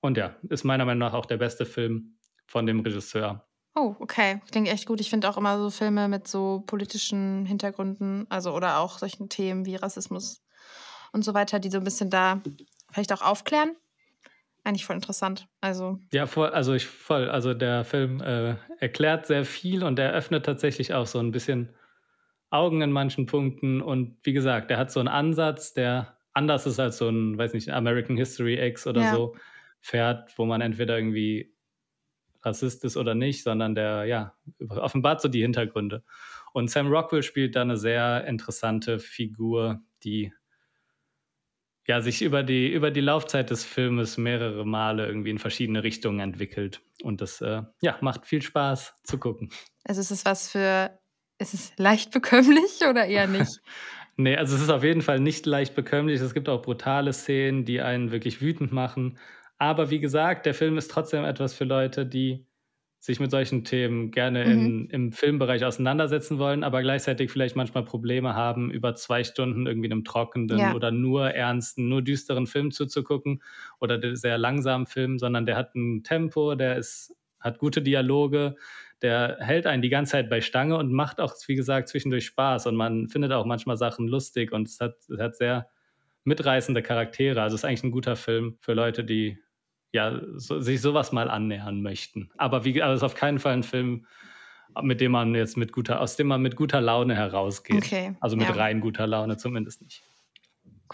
[0.00, 2.16] Und ja, ist meiner Meinung nach auch der beste Film
[2.46, 3.46] von dem Regisseur.
[3.74, 4.40] Oh, okay.
[4.50, 5.00] Klingt echt gut.
[5.00, 9.66] Ich finde auch immer so Filme mit so politischen Hintergründen, also oder auch solchen Themen
[9.66, 10.42] wie Rassismus
[11.12, 12.40] und so weiter, die so ein bisschen da
[12.90, 13.76] vielleicht auch aufklären.
[14.70, 15.48] Eigentlich voll interessant.
[15.60, 15.98] Also.
[16.12, 17.28] Ja, voll, also ich voll.
[17.28, 21.70] Also der Film äh, erklärt sehr viel und er öffnet tatsächlich auch so ein bisschen
[22.50, 23.82] Augen in manchen Punkten.
[23.82, 27.52] Und wie gesagt, der hat so einen Ansatz, der anders ist als so ein, weiß
[27.52, 29.12] nicht, American History X oder ja.
[29.12, 29.34] so
[29.80, 31.52] fährt, wo man entweder irgendwie
[32.42, 34.34] Rassist ist oder nicht, sondern der, ja,
[34.68, 36.04] offenbart so die Hintergründe.
[36.52, 40.32] Und Sam Rockwell spielt da eine sehr interessante Figur, die
[41.90, 46.20] ja, sich über die, über die Laufzeit des Filmes mehrere Male irgendwie in verschiedene Richtungen
[46.20, 46.82] entwickelt.
[47.02, 49.50] Und das äh, ja, macht viel Spaß zu gucken.
[49.82, 50.96] Also ist es was für,
[51.38, 53.60] ist es leicht bekömmlich oder eher nicht?
[54.16, 56.20] nee, also es ist auf jeden Fall nicht leicht bekömmlich.
[56.20, 59.18] Es gibt auch brutale Szenen, die einen wirklich wütend machen.
[59.58, 62.46] Aber wie gesagt, der Film ist trotzdem etwas für Leute, die
[63.00, 64.50] sich mit solchen Themen gerne mhm.
[64.50, 69.90] in, im Filmbereich auseinandersetzen wollen, aber gleichzeitig vielleicht manchmal Probleme haben, über zwei Stunden irgendwie
[69.90, 70.74] einem trockenen ja.
[70.74, 73.42] oder nur ernsten, nur düsteren Film zuzugucken
[73.80, 78.56] oder sehr langsamen Film, sondern der hat ein Tempo, der ist, hat gute Dialoge,
[79.00, 82.66] der hält einen die ganze Zeit bei Stange und macht auch, wie gesagt, zwischendurch Spaß
[82.66, 85.70] und man findet auch manchmal Sachen lustig und es hat, es hat sehr
[86.24, 87.40] mitreißende Charaktere.
[87.40, 89.38] Also es ist eigentlich ein guter Film für Leute, die
[89.92, 92.30] ja, so, sich sowas mal annähern möchten.
[92.36, 94.06] Aber wie, also ist auf keinen Fall ein Film,
[94.82, 97.84] mit dem man jetzt mit guter, aus dem man mit guter Laune herausgeht.
[97.84, 98.16] Okay.
[98.20, 98.54] Also mit ja.
[98.54, 100.02] rein guter Laune zumindest nicht.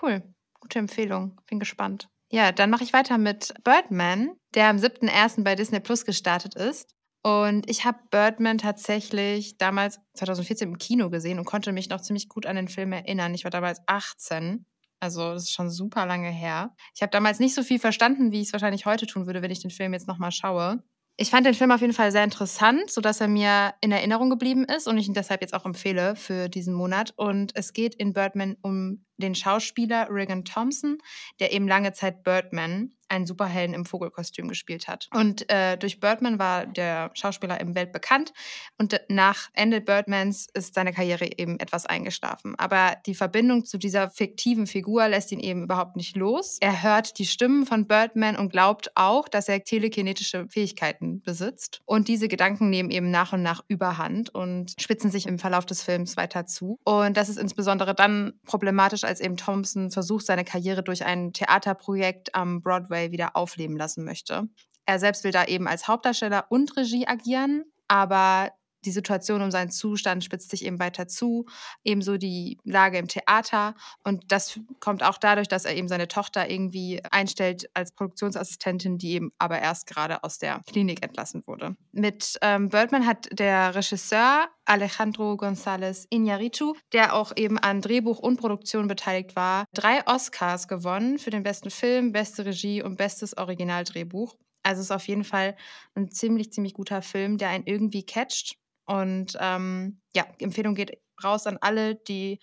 [0.01, 0.23] Cool.
[0.61, 1.41] Gute Empfehlung.
[1.47, 2.09] Bin gespannt.
[2.31, 5.45] Ja, dann mache ich weiter mit Birdman, der am 7.1.
[5.45, 6.95] bei Disney Plus gestartet ist.
[7.23, 12.29] Und ich habe Birdman tatsächlich damals 2014 im Kino gesehen und konnte mich noch ziemlich
[12.29, 13.35] gut an den Film erinnern.
[13.35, 14.65] Ich war damals 18
[15.01, 16.75] also das ist schon super lange her.
[16.95, 19.51] Ich habe damals nicht so viel verstanden, wie ich es wahrscheinlich heute tun würde, wenn
[19.51, 20.83] ich den Film jetzt nochmal schaue.
[21.19, 24.67] Ich fand den Film auf jeden Fall sehr interessant, sodass er mir in Erinnerung geblieben
[24.67, 27.15] ist und ich ihn deshalb jetzt auch empfehle für diesen Monat.
[27.17, 30.99] Und es geht in Birdman um den Schauspieler Regan Thompson,
[31.41, 35.09] der eben lange Zeit Birdman einen Superhelden im Vogelkostüm gespielt hat.
[35.15, 38.33] Und äh, durch Birdman war der Schauspieler im Welt bekannt
[38.79, 42.55] und nach Ende Birdmans ist seine Karriere eben etwas eingeschlafen.
[42.59, 46.59] Aber die Verbindung zu dieser fiktiven Figur lässt ihn eben überhaupt nicht los.
[46.61, 51.81] Er hört die Stimmen von Birdman und glaubt auch, dass er telekinetische Fähigkeiten besitzt.
[51.85, 55.83] Und diese Gedanken nehmen eben nach und nach überhand und spitzen sich im Verlauf des
[55.83, 56.79] Films weiter zu.
[56.85, 62.35] Und das ist insbesondere dann problematisch, als eben Thompson versucht, seine Karriere durch ein Theaterprojekt
[62.35, 64.49] am Broadway wieder aufleben lassen möchte.
[64.85, 68.53] Er selbst will da eben als Hauptdarsteller und Regie agieren, aber
[68.87, 71.47] die Situation um seinen Zustand spitzt sich eben weiter zu,
[71.85, 73.75] ebenso die Lage im Theater.
[74.05, 79.13] Und das kommt auch dadurch, dass er eben seine Tochter irgendwie einstellt als Produktionsassistentin, die
[79.13, 81.77] eben aber erst gerade aus der Klinik entlassen wurde.
[81.93, 88.39] Mit ähm, Birdman hat der Regisseur Alejandro González Iñárritu, der auch eben an Drehbuch und
[88.39, 94.37] Produktion beteiligt war, drei Oscars gewonnen für den besten Film, beste Regie und bestes Originaldrehbuch.
[94.67, 95.57] Also es ist auf jeden Fall
[95.95, 98.57] ein ziemlich, ziemlich guter Film, der einen irgendwie catcht.
[98.87, 102.39] Und ähm, ja, Empfehlung geht raus an alle, die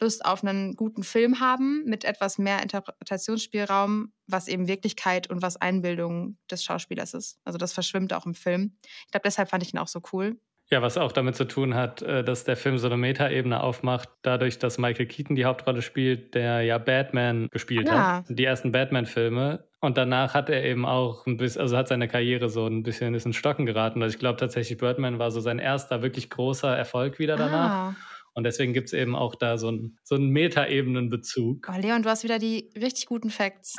[0.00, 5.56] Lust auf einen guten Film haben, mit etwas mehr Interpretationsspielraum, was eben Wirklichkeit und was
[5.56, 7.40] Einbildung des Schauspielers ist.
[7.44, 8.76] Also das verschwimmt auch im Film.
[9.06, 10.38] Ich glaube, deshalb fand ich ihn auch so cool.
[10.68, 14.08] Ja, was auch damit zu tun hat, äh, dass der Film so eine Metaebene aufmacht,
[14.22, 18.16] dadurch, dass Michael Keaton die Hauptrolle spielt, der ja Batman gespielt ja.
[18.16, 18.24] hat.
[18.28, 19.64] Die ersten Batman-Filme.
[19.80, 23.14] Und danach hat er eben auch ein bisschen, also hat seine Karriere so ein bisschen
[23.14, 24.02] ist in Stocken geraten.
[24.02, 27.70] Also ich glaube tatsächlich, Birdman war so sein erster wirklich großer Erfolg wieder danach.
[27.70, 27.96] Ah.
[28.32, 31.68] Und deswegen gibt es eben auch da so einen, so einen Metaebenenbezug.
[31.72, 33.76] Oh, Leon, du hast wieder die richtig guten Facts.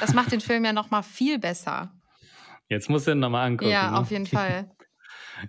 [0.00, 1.92] Das macht den Film ja nochmal viel besser.
[2.68, 3.70] Jetzt musst du ihn nochmal angucken.
[3.70, 3.98] Ja, ne?
[3.98, 4.70] auf jeden Fall.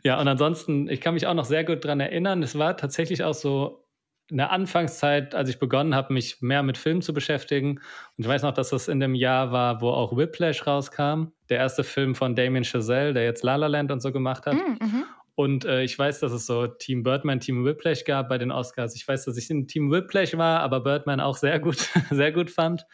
[0.04, 3.24] Ja, und ansonsten, ich kann mich auch noch sehr gut daran erinnern, es war tatsächlich
[3.24, 3.83] auch so
[4.30, 7.80] in der Anfangszeit, als ich begonnen habe, mich mehr mit Filmen zu beschäftigen.
[8.18, 11.28] Und ich weiß noch, dass das in dem Jahr war, wo auch Whiplash rauskam.
[11.50, 14.56] Der erste Film von Damien Chazelle, der jetzt La La Land und so gemacht hat.
[14.56, 15.04] Mm, mhm.
[15.36, 18.96] Und äh, ich weiß, dass es so Team Birdman, Team Whiplash gab bei den Oscars.
[18.96, 22.50] Ich weiß, dass ich in Team Whiplash war, aber Birdman auch sehr gut, sehr gut
[22.50, 22.86] fand.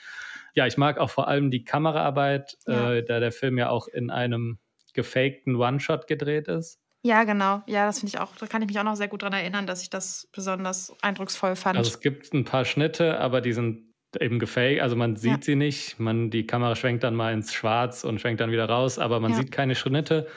[0.55, 2.93] Ja, ich mag auch vor allem die Kameraarbeit, ja.
[2.93, 4.57] äh, da der Film ja auch in einem
[4.93, 6.79] gefakten One-Shot gedreht ist.
[7.01, 7.61] Ja, genau.
[7.65, 9.67] Ja, das finde ich auch, da kann ich mich auch noch sehr gut daran erinnern,
[9.67, 11.77] dass ich das besonders eindrucksvoll fand.
[11.77, 15.41] Also es gibt ein paar Schnitte, aber die sind eben gefaked, also man sieht ja.
[15.41, 15.99] sie nicht.
[15.99, 19.31] Man, die Kamera schwenkt dann mal ins Schwarz und schwenkt dann wieder raus, aber man
[19.31, 19.37] ja.
[19.37, 20.27] sieht keine Schnitte.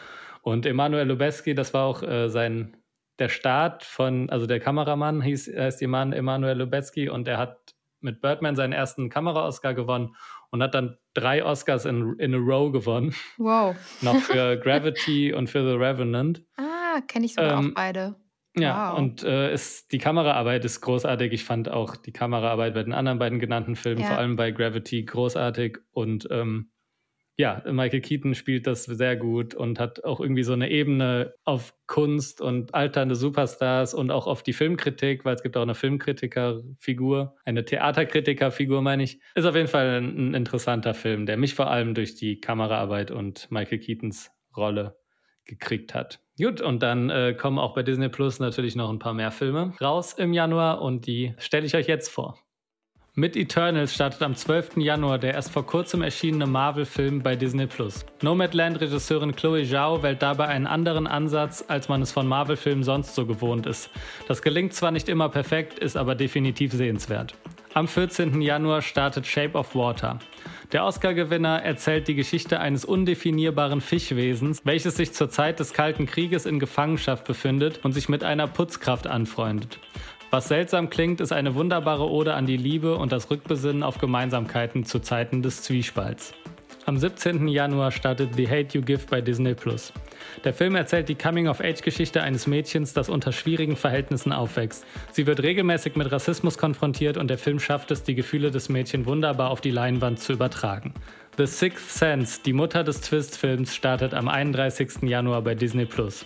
[0.43, 2.77] Und Emanuel Lubezki, das war auch äh, sein
[3.19, 8.57] der Start von, also der Kameramann hieß, heißt Emanuel Lubezki und er hat mit Birdman
[8.57, 10.17] seinen ersten Kamera-Oscar gewonnen
[10.53, 13.15] und hat dann drei Oscars in, in a row gewonnen.
[13.39, 13.75] Wow.
[14.03, 16.45] Noch für Gravity und für The Revenant.
[16.57, 18.15] Ah, kenne ich sogar ähm, auch beide.
[18.55, 18.99] Ja, wow.
[18.99, 21.33] und äh, ist, die Kameraarbeit ist großartig.
[21.33, 24.09] Ich fand auch die Kameraarbeit bei den anderen beiden genannten Filmen, ja.
[24.09, 25.79] vor allem bei Gravity, großartig.
[25.91, 26.71] Und ähm,
[27.37, 31.75] ja, Michael Keaton spielt das sehr gut und hat auch irgendwie so eine Ebene auf
[31.87, 37.35] Kunst und alternde Superstars und auch auf die Filmkritik, weil es gibt auch eine Filmkritikerfigur,
[37.45, 39.21] eine Theaterkritikerfigur, meine ich.
[39.35, 43.11] Ist auf jeden Fall ein, ein interessanter Film, der mich vor allem durch die Kameraarbeit
[43.11, 44.97] und Michael Keatons Rolle
[45.45, 46.21] gekriegt hat.
[46.39, 49.75] Gut, und dann äh, kommen auch bei Disney Plus natürlich noch ein paar mehr Filme
[49.81, 52.39] raus im Januar und die stelle ich euch jetzt vor.
[53.15, 54.79] Mit Eternals startet am 12.
[54.79, 57.69] Januar der erst vor kurzem erschienene Marvel-Film bei Disney+.
[58.23, 63.27] Nomadland-Regisseurin Chloe Zhao wählt dabei einen anderen Ansatz, als man es von Marvel-Filmen sonst so
[63.27, 63.91] gewohnt ist.
[64.29, 67.35] Das gelingt zwar nicht immer perfekt, ist aber definitiv sehenswert.
[67.75, 68.41] Am 14.
[68.41, 70.19] Januar startet Shape of Water.
[70.73, 76.47] Der Oscar-Gewinner erzählt die Geschichte eines undefinierbaren Fischwesens, welches sich zur Zeit des Kalten Krieges
[76.47, 79.79] in Gefangenschaft befindet und sich mit einer Putzkraft anfreundet.
[80.35, 84.87] Was seltsam klingt, ist eine wunderbare Ode an die Liebe und das Rückbesinnen auf Gemeinsamkeiten
[84.87, 86.33] zu Zeiten des Zwiespalts.
[86.87, 87.49] Am 17.
[87.49, 89.93] Januar startet The Hate You Give bei Disney Plus.
[90.43, 94.87] Der Film erzählt die Coming-of-Age-Geschichte eines Mädchens, das unter schwierigen Verhältnissen aufwächst.
[95.11, 99.07] Sie wird regelmäßig mit Rassismus konfrontiert und der Film schafft es, die Gefühle des Mädchens
[99.07, 100.95] wunderbar auf die Leinwand zu übertragen.
[101.37, 105.03] The Sixth Sense, die Mutter des Twist-Films, startet am 31.
[105.03, 106.25] Januar bei Disney Plus.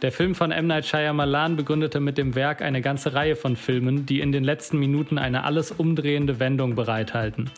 [0.00, 0.68] Der Film von M.
[0.68, 4.78] Night Shyamalan begründete mit dem Werk eine ganze Reihe von Filmen, die in den letzten
[4.78, 7.50] Minuten eine alles umdrehende Wendung bereithalten.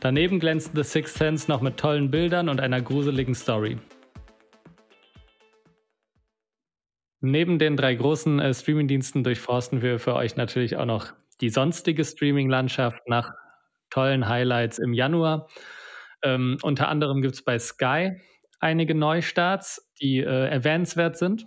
[0.00, 3.76] Daneben glänzt The Sixth Sense noch mit tollen Bildern und einer gruseligen Story.
[7.20, 12.06] Neben den drei großen äh, Streamingdiensten durchforsten wir für euch natürlich auch noch die sonstige
[12.06, 13.34] Streaming-Landschaft nach
[13.90, 15.46] tollen Highlights im Januar.
[16.22, 18.12] Ähm, unter anderem gibt es bei Sky
[18.60, 21.44] einige Neustarts, die äh, erwähnenswert sind.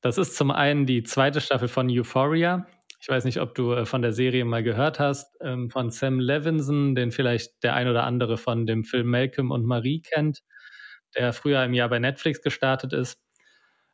[0.00, 2.66] Das ist zum einen die zweite Staffel von Euphoria.
[3.00, 6.20] Ich weiß nicht, ob du äh, von der Serie mal gehört hast, ähm, von Sam
[6.20, 10.40] Levinson, den vielleicht der ein oder andere von dem Film Malcolm und Marie kennt,
[11.16, 13.18] der früher im Jahr bei Netflix gestartet ist.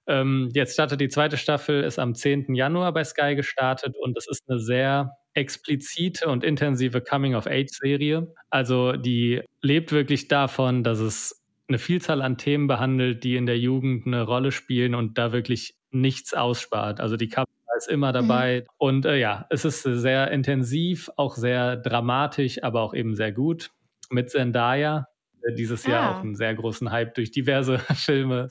[0.07, 2.55] Ähm, jetzt startet die zweite Staffel, ist am 10.
[2.55, 8.33] Januar bei Sky gestartet und es ist eine sehr explizite und intensive Coming-of-Age-Serie.
[8.51, 13.59] Also die lebt wirklich davon, dass es eine Vielzahl an Themen behandelt, die in der
[13.59, 17.01] Jugend eine Rolle spielen und da wirklich nichts ausspart.
[17.01, 18.15] Also die Kamera ist immer mhm.
[18.15, 18.61] dabei.
[18.61, 18.75] Mhm.
[18.79, 23.71] Und äh, ja, es ist sehr intensiv, auch sehr dramatisch, aber auch eben sehr gut.
[24.11, 25.09] Mit Zendaya,
[25.43, 25.91] der dieses ah.
[25.91, 28.51] Jahr auch einen sehr großen Hype durch diverse Filme,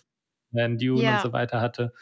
[0.52, 1.16] Man Dune ja.
[1.16, 1.94] und so weiter hatte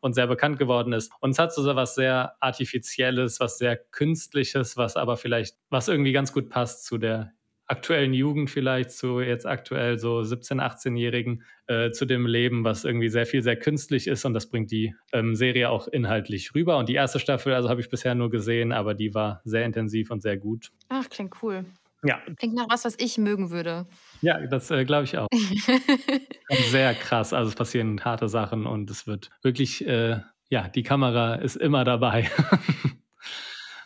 [0.00, 1.12] und sehr bekannt geworden ist.
[1.20, 6.12] Und es hat so was sehr Artifizielles, was sehr Künstliches, was aber vielleicht, was irgendwie
[6.12, 7.32] ganz gut passt zu der
[7.70, 13.08] aktuellen Jugend vielleicht zu jetzt aktuell so 17-, 18-Jährigen äh, zu dem Leben, was irgendwie
[13.08, 16.78] sehr viel, sehr künstlich ist und das bringt die ähm, Serie auch inhaltlich rüber.
[16.78, 20.10] Und die erste Staffel, also habe ich bisher nur gesehen, aber die war sehr intensiv
[20.10, 20.72] und sehr gut.
[20.88, 21.64] Ach, klingt cool.
[22.02, 22.20] Ja.
[22.38, 23.86] Klingt nach was, was ich mögen würde.
[24.22, 25.28] Ja, das äh, glaube ich auch.
[26.70, 27.32] sehr krass.
[27.32, 31.84] Also es passieren harte Sachen und es wird wirklich, äh, ja, die Kamera ist immer
[31.84, 32.28] dabei.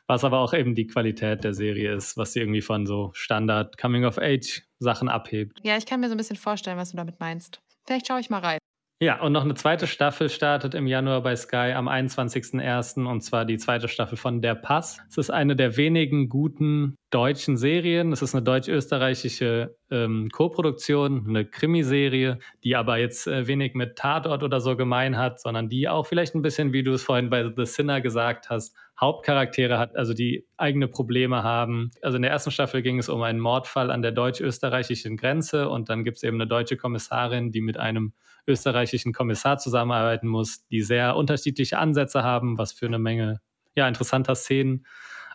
[0.06, 3.78] was aber auch eben die Qualität der Serie ist, was sie irgendwie von so Standard
[3.78, 5.58] Coming-of-Age-Sachen abhebt.
[5.62, 7.60] Ja, ich kann mir so ein bisschen vorstellen, was du damit meinst.
[7.86, 8.58] Vielleicht schaue ich mal rein.
[9.00, 13.04] Ja, und noch eine zweite Staffel startet im Januar bei Sky am 21.01.
[13.04, 15.00] und zwar die zweite Staffel von Der Pass.
[15.10, 18.12] Es ist eine der wenigen guten deutschen Serien.
[18.12, 24.44] Es ist eine deutsch-österreichische ähm, Co-Produktion, eine Krimiserie, die aber jetzt äh, wenig mit Tatort
[24.44, 27.52] oder so gemein hat, sondern die auch vielleicht ein bisschen, wie du es vorhin bei
[27.54, 31.90] The Sinner gesagt hast, Hauptcharaktere hat, also die eigene Probleme haben.
[32.00, 35.88] Also in der ersten Staffel ging es um einen Mordfall an der deutsch-österreichischen Grenze und
[35.88, 38.12] dann gibt es eben eine deutsche Kommissarin, die mit einem
[38.46, 43.40] österreichischen Kommissar zusammenarbeiten muss, die sehr unterschiedliche Ansätze haben, was für eine Menge
[43.74, 44.86] ja, interessanter Szenen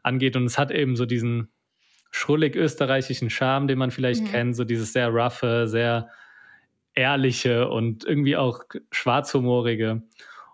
[0.04, 0.36] angeht.
[0.36, 1.52] Und es hat eben so diesen
[2.12, 4.28] schrullig österreichischen Charme, den man vielleicht mhm.
[4.28, 6.10] kennt, so dieses sehr roughe, sehr
[6.94, 10.04] ehrliche und irgendwie auch schwarzhumorige.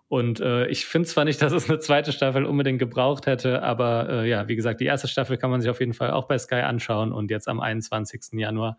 [0.08, 4.10] Und äh, ich finde zwar nicht, dass es eine zweite Staffel unbedingt gebraucht hätte, aber
[4.10, 6.38] äh, ja, wie gesagt, die erste Staffel kann man sich auf jeden Fall auch bei
[6.38, 8.34] Sky anschauen und jetzt am 21.
[8.34, 8.78] Januar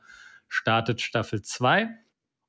[0.48, 1.88] startet Staffel 2.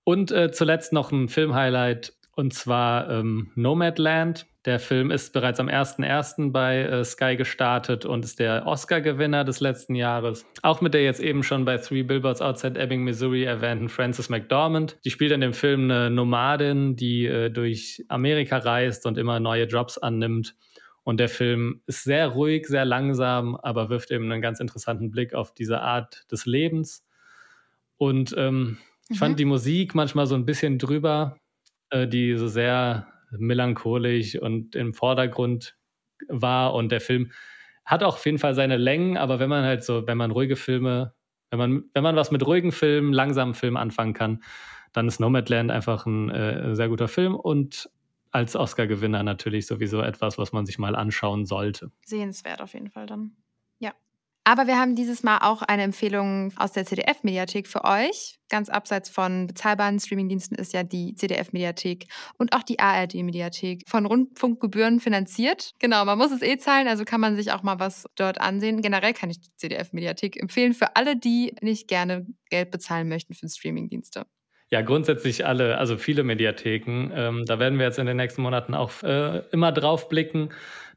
[0.08, 4.46] Und äh, zuletzt noch ein Filmhighlight und zwar ähm, Nomadland.
[4.63, 6.54] Der Film ist bereits am 1.1.
[6.54, 10.46] bei äh, Sky gestartet und ist der Oscar-Gewinner des letzten Jahres.
[10.62, 14.98] Auch mit der jetzt eben schon bei Three Billboards Outside Ebbing, Missouri erwähnten Frances McDormand.
[15.04, 19.65] Die spielt in dem Film eine Nomadin, die äh, durch Amerika reist und immer neue
[19.65, 20.56] Jobs annimmt.
[21.04, 25.34] Und der Film ist sehr ruhig, sehr langsam, aber wirft eben einen ganz interessanten Blick
[25.34, 27.06] auf diese Art des Lebens.
[27.98, 28.77] Und ähm,
[29.10, 29.20] ich mhm.
[29.20, 31.38] fand die Musik manchmal so ein bisschen drüber,
[31.90, 35.78] äh, die so sehr melancholisch und im Vordergrund
[36.28, 36.74] war.
[36.74, 37.32] Und der Film
[37.86, 40.56] hat auch auf jeden Fall seine Längen, aber wenn man halt so, wenn man ruhige
[40.56, 41.14] Filme
[41.50, 44.44] wenn man, wenn man was mit ruhigen Filmen, langsamen Filmen anfangen kann,
[44.94, 47.90] dann ist Nomadland einfach ein äh, sehr guter Film und
[48.32, 51.92] als Oscar-Gewinner natürlich sowieso etwas, was man sich mal anschauen sollte.
[52.06, 53.36] Sehenswert auf jeden Fall dann.
[54.48, 58.39] Aber wir haben dieses Mal auch eine Empfehlung aus der CDF-Mediathek für euch.
[58.50, 62.06] Ganz abseits von bezahlbaren Streamingdiensten ist ja die CDF-Mediathek
[62.37, 65.73] und auch die ARD-Mediathek von Rundfunkgebühren finanziert.
[65.79, 68.81] Genau, man muss es eh zahlen, also kann man sich auch mal was dort ansehen.
[68.81, 73.50] Generell kann ich die CDF-Mediathek empfehlen für alle, die nicht gerne Geld bezahlen möchten für
[73.50, 74.27] Streamingdienste.
[74.69, 77.12] Ja, grundsätzlich alle, also viele Mediatheken.
[77.13, 80.50] Ähm, da werden wir jetzt in den nächsten Monaten auch äh, immer drauf blicken.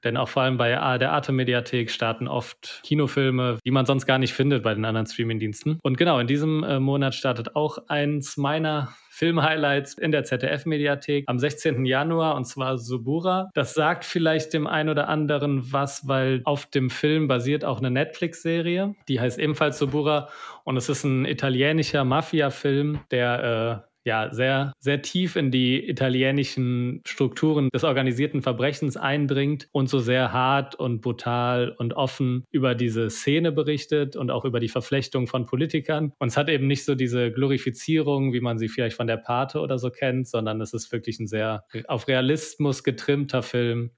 [0.04, 4.32] Denn auch vor allem bei der Arte-Mediathek starten oft Kinofilme, die man sonst gar nicht
[4.32, 5.78] findet bei den anderen Streamingdiensten.
[5.82, 11.38] Und genau, in diesem äh, Monat startet auch eins meiner Film-Highlights in der ZDF-Mediathek am
[11.38, 11.84] 16.
[11.84, 13.50] Januar und zwar Subura.
[13.52, 17.90] Das sagt vielleicht dem einen oder anderen was, weil auf dem Film basiert auch eine
[17.90, 20.30] Netflix-Serie, die heißt ebenfalls Subura
[20.64, 27.02] und es ist ein italienischer Mafia-Film, der äh, ja, sehr, sehr tief in die italienischen
[27.06, 33.10] Strukturen des organisierten Verbrechens eindringt und so sehr hart und brutal und offen über diese
[33.10, 36.12] Szene berichtet und auch über die Verflechtung von Politikern.
[36.18, 39.60] Und es hat eben nicht so diese Glorifizierung, wie man sie vielleicht von der Pate
[39.60, 43.90] oder so kennt, sondern es ist wirklich ein sehr auf Realismus getrimmter Film,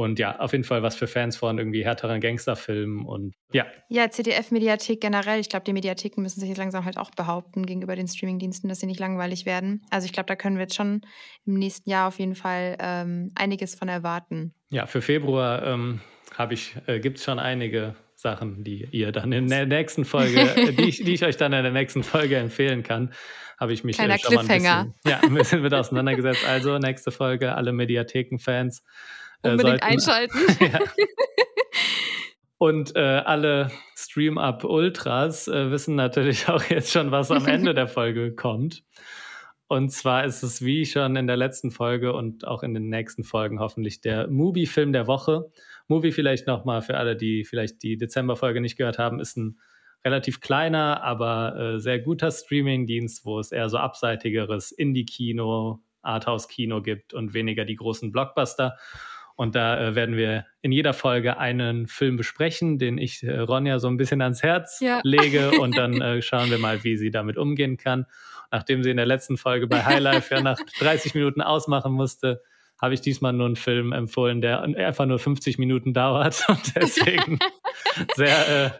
[0.00, 3.66] und ja, auf jeden Fall was für Fans von irgendwie härteren Gangsterfilmen und ja.
[3.90, 5.40] Ja, CDF-Mediathek generell.
[5.40, 8.80] Ich glaube, die Mediatheken müssen sich jetzt langsam halt auch behaupten gegenüber den Streamingdiensten, dass
[8.80, 9.82] sie nicht langweilig werden.
[9.90, 11.02] Also ich glaube, da können wir jetzt schon
[11.44, 14.54] im nächsten Jahr auf jeden Fall ähm, einiges von erwarten.
[14.70, 16.00] Ja, für Februar ähm,
[16.48, 20.72] ich, äh, gibt es schon einige Sachen, die ihr dann in der nächsten Folge, äh,
[20.76, 23.12] die, ich, die ich euch dann in der nächsten Folge empfehlen kann,
[23.58, 24.62] habe ich mich äh, Kleiner schon Cliffhanger.
[24.62, 26.46] Mal ein bisschen, ja, ein bisschen mit auseinandergesetzt.
[26.46, 28.82] Also nächste Folge, alle Mediatheken-Fans äh,
[29.42, 30.38] Unbedingt sollten, einschalten.
[30.60, 30.80] ja.
[32.58, 37.88] Und äh, alle Stream-Up Ultras äh, wissen natürlich auch jetzt schon, was am Ende der
[37.88, 38.84] Folge kommt.
[39.66, 43.24] Und zwar ist es wie schon in der letzten Folge und auch in den nächsten
[43.24, 45.50] Folgen hoffentlich der Movie-Film der Woche.
[45.88, 49.58] Movie vielleicht nochmal für alle, die vielleicht die Dezember-Folge nicht gehört haben, ist ein
[50.04, 57.14] relativ kleiner, aber äh, sehr guter Streaming-Dienst, wo es eher so abseitigeres Indie-Kino, Arthouse-Kino gibt
[57.14, 58.76] und weniger die großen Blockbuster.
[59.40, 63.78] Und da äh, werden wir in jeder Folge einen Film besprechen, den ich äh, Ronja
[63.78, 65.00] so ein bisschen ans Herz ja.
[65.02, 65.52] lege.
[65.62, 68.04] Und dann äh, schauen wir mal, wie sie damit umgehen kann.
[68.50, 72.42] Nachdem sie in der letzten Folge bei Highlife ja nach 30 Minuten ausmachen musste,
[72.82, 77.38] habe ich diesmal nur einen Film empfohlen, der einfach nur 50 Minuten dauert und deswegen
[78.16, 78.70] sehr, äh,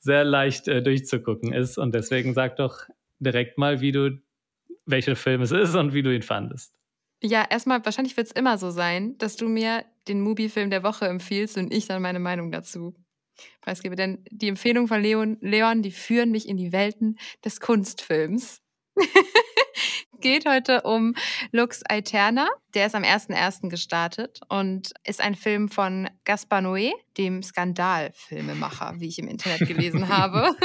[0.00, 1.78] sehr leicht äh, durchzugucken ist.
[1.78, 2.80] Und deswegen sag doch
[3.20, 4.20] direkt mal, wie du,
[4.84, 6.74] welcher Film es ist und wie du ihn fandest.
[7.22, 11.06] Ja, erstmal, wahrscheinlich wird es immer so sein, dass du mir den Mubi-Film der Woche
[11.06, 12.94] empfiehlst und ich dann meine Meinung dazu
[13.60, 13.96] preisgebe.
[13.96, 18.60] Denn die Empfehlungen von Leon, Leon, die führen mich in die Welten des Kunstfilms.
[20.20, 21.14] Geht heute um
[21.52, 22.48] Lux Aeterna.
[22.72, 23.68] Der ist am 1.1.
[23.68, 30.08] gestartet und ist ein Film von Gaspar Noé, dem Skandalfilmemacher, wie ich im Internet gelesen
[30.08, 30.56] habe.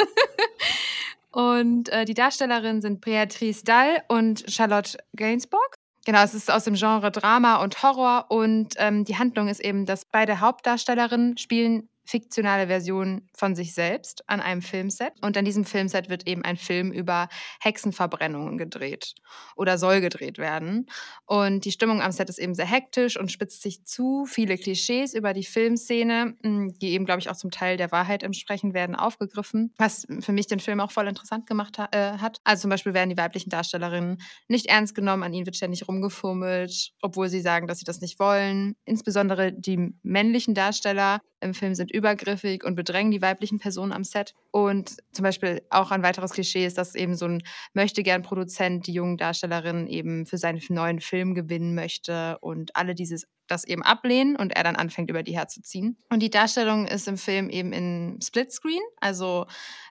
[1.31, 5.78] und äh, die Darstellerinnen sind Beatrice Dall und Charlotte Gainsbourg.
[6.09, 9.85] Genau, es ist aus dem Genre Drama und Horror und ähm, die Handlung ist eben,
[9.85, 15.13] dass beide Hauptdarstellerinnen spielen fiktionale Version von sich selbst an einem Filmset.
[15.21, 17.29] Und an diesem Filmset wird eben ein Film über
[17.61, 19.13] Hexenverbrennungen gedreht
[19.55, 20.87] oder soll gedreht werden.
[21.27, 24.25] Und die Stimmung am Set ist eben sehr hektisch und spitzt sich zu.
[24.25, 28.23] Viele Klischees über die Filmszene, hm, die eben, glaube ich, auch zum Teil der Wahrheit
[28.23, 32.39] entsprechen, werden aufgegriffen, was für mich den Film auch voll interessant gemacht ha äh, hat.
[32.43, 36.91] Also zum Beispiel werden die weiblichen Darstellerinnen nicht ernst genommen, an ihnen wird ständig rumgefummelt,
[37.01, 38.75] obwohl sie sagen, dass sie das nicht wollen.
[38.85, 44.33] Insbesondere die männlichen Darsteller im Film sind übergriffig und bedrängen die weiblichen Personen am Set.
[44.51, 47.43] Und zum Beispiel auch ein weiteres Klischee ist, dass eben so ein
[47.73, 52.95] möchte gern Produzent die jungen Darstellerinnen eben für seinen neuen Film gewinnen möchte und alle
[52.95, 55.97] dieses das eben ablehnen und er dann anfängt, über die herzuziehen.
[56.09, 59.47] Und die Darstellung ist im Film eben in Splitscreen, also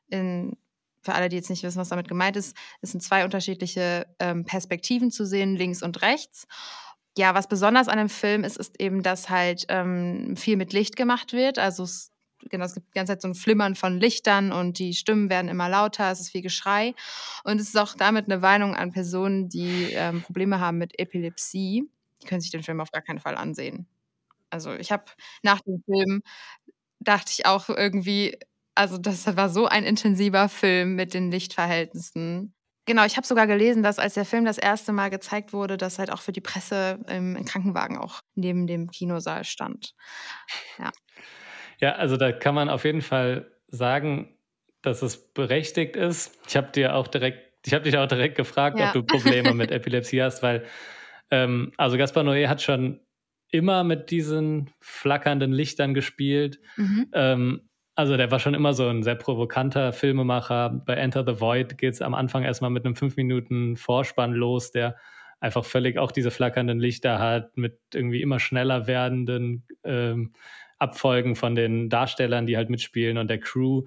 [0.09, 0.57] in
[1.03, 4.45] für alle, die jetzt nicht wissen, was damit gemeint ist, es sind zwei unterschiedliche ähm,
[4.45, 6.47] Perspektiven zu sehen, links und rechts
[7.19, 10.97] ja, was besonders an dem Film ist, ist eben, dass halt ähm, viel mit Licht
[10.97, 11.59] gemacht wird.
[11.59, 12.13] Also es,
[12.49, 15.49] genau, es gibt die ganze Zeit so ein Flimmern von Lichtern und die Stimmen werden
[15.49, 16.95] immer lauter, es ist viel Geschrei.
[17.45, 21.91] Und es ist auch damit eine Warnung an Personen, die ähm, Probleme haben mit Epilepsie.
[22.23, 23.87] Die können sich den Film auf gar keinen Fall ansehen.
[24.51, 25.05] Also ich habe
[25.43, 26.23] nach dem Film,
[27.01, 28.39] dachte ich auch irgendwie,
[28.75, 32.55] also das war so ein intensiver Film mit den Lichtverhältnissen.
[32.89, 35.99] Genau, ich habe sogar gelesen, dass als der Film das erste Mal gezeigt wurde, dass
[35.99, 39.95] halt auch für die Presse im, im Krankenwagen auch neben dem Kinosaal stand.
[40.79, 40.91] Ja.
[41.81, 44.35] Ja, also da kann man auf jeden Fall sagen,
[44.81, 46.39] dass es berechtigt ist.
[46.49, 48.87] Ich habe dir auch direkt, ich habe dich auch direkt gefragt, ja.
[48.87, 50.65] ob du Probleme mit Epilepsie hast, weil
[51.31, 53.01] ähm, also Gaspar Noé hat schon
[53.51, 56.59] immer mit diesen flackernden Lichtern gespielt.
[56.77, 57.09] Mhm.
[57.13, 57.68] Ähm,
[57.99, 60.71] also der war schon immer so ein sehr provokanter Filmemacher.
[60.87, 64.71] Bei Enter the Void geht es am Anfang erstmal mit einem fünf Minuten Vorspann los,
[64.71, 64.95] der
[65.41, 70.33] einfach völlig auch diese flackernden Lichter hat, mit irgendwie immer schneller werdenden ähm,
[70.79, 73.83] Abfolgen von den Darstellern, die halt mitspielen und der Crew.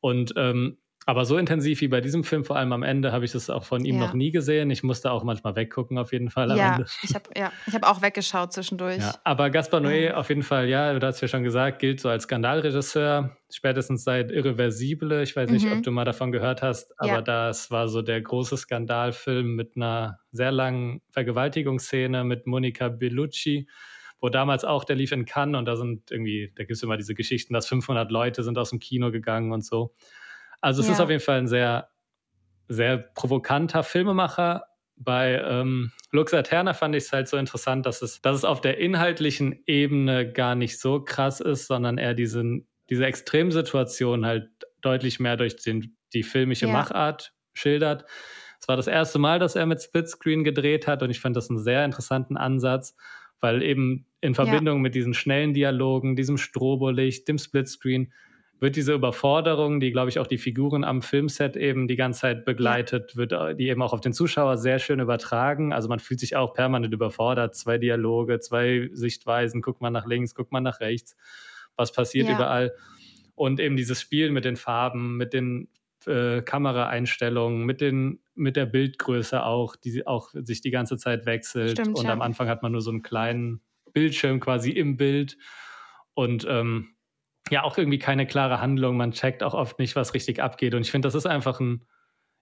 [0.00, 3.32] Und ähm, aber so intensiv wie bei diesem Film, vor allem am Ende, habe ich
[3.32, 4.06] das auch von ihm ja.
[4.06, 4.70] noch nie gesehen.
[4.70, 6.56] Ich musste auch manchmal weggucken, auf jeden Fall.
[6.56, 8.98] ja, ich habe ja, hab auch weggeschaut zwischendurch.
[8.98, 10.16] Ja, aber Gaspar Noé ja.
[10.16, 14.30] auf jeden Fall, ja, du hast ja schon gesagt, gilt so als Skandalregisseur, spätestens seit
[14.30, 15.22] Irreversible.
[15.22, 15.78] Ich weiß nicht, mhm.
[15.78, 20.18] ob du mal davon gehört hast, aber das war so der große Skandalfilm mit einer
[20.30, 23.66] sehr langen Vergewaltigungsszene mit Monica Bellucci
[24.22, 26.96] wo damals auch, der lief in Cannes und da sind irgendwie, da gibt es immer
[26.96, 29.96] diese Geschichten, dass 500 Leute sind aus dem Kino gegangen und so.
[30.62, 30.94] Also es ja.
[30.94, 31.90] ist auf jeden Fall ein sehr,
[32.68, 34.64] sehr provokanter Filmemacher.
[34.96, 38.60] Bei ähm, Lux Aeterna fand ich es halt so interessant, dass es, dass es auf
[38.60, 44.48] der inhaltlichen Ebene gar nicht so krass ist, sondern eher diesen, diese Extremsituation halt
[44.80, 46.72] deutlich mehr durch den, die filmische ja.
[46.72, 48.04] Machart schildert.
[48.60, 51.50] Es war das erste Mal, dass er mit Splitscreen gedreht hat und ich fand das
[51.50, 52.94] einen sehr interessanten Ansatz,
[53.40, 54.82] weil eben in Verbindung ja.
[54.82, 58.12] mit diesen schnellen Dialogen, diesem Strobolicht, dem Splitscreen,
[58.62, 62.44] wird diese Überforderung, die, glaube ich, auch die Figuren am Filmset eben die ganze Zeit
[62.44, 65.72] begleitet, wird äh, die eben auch auf den Zuschauer sehr schön übertragen.
[65.72, 67.56] Also man fühlt sich auch permanent überfordert.
[67.56, 71.16] Zwei Dialoge, zwei Sichtweisen, guckt man nach links, guckt man nach rechts,
[71.76, 72.36] was passiert ja.
[72.36, 72.72] überall.
[73.34, 75.66] Und eben dieses Spiel mit den Farben, mit den
[76.06, 81.72] äh, Kameraeinstellungen, mit, den, mit der Bildgröße auch, die auch sich die ganze Zeit wechselt.
[81.72, 82.12] Stimmt, und ja.
[82.12, 83.60] am Anfang hat man nur so einen kleinen
[83.92, 85.36] Bildschirm quasi im Bild.
[86.14, 86.91] Und ähm,
[87.50, 88.96] ja auch irgendwie keine klare Handlung.
[88.96, 90.74] Man checkt auch oft nicht, was richtig abgeht.
[90.74, 91.84] Und ich finde, das ist einfach ein,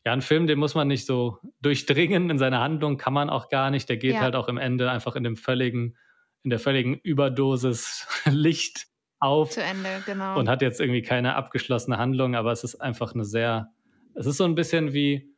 [0.05, 3.49] ja, ein Film, den muss man nicht so durchdringen in seine Handlung, kann man auch
[3.49, 3.89] gar nicht.
[3.89, 4.21] Der geht ja.
[4.21, 5.97] halt auch im Ende einfach in dem völligen,
[6.43, 8.87] in der völligen Überdosis Licht
[9.19, 9.51] auf.
[9.51, 10.39] Zu Ende, genau.
[10.39, 13.69] Und hat jetzt irgendwie keine abgeschlossene Handlung, aber es ist einfach eine sehr,
[14.15, 15.30] es ist so ein bisschen wie,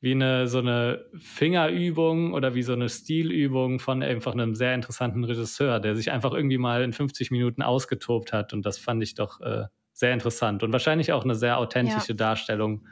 [0.00, 5.24] wie eine so eine Fingerübung oder wie so eine Stilübung von einfach einem sehr interessanten
[5.24, 8.52] Regisseur, der sich einfach irgendwie mal in 50 Minuten ausgetobt hat.
[8.52, 12.16] Und das fand ich doch äh, sehr interessant und wahrscheinlich auch eine sehr authentische ja.
[12.16, 12.86] Darstellung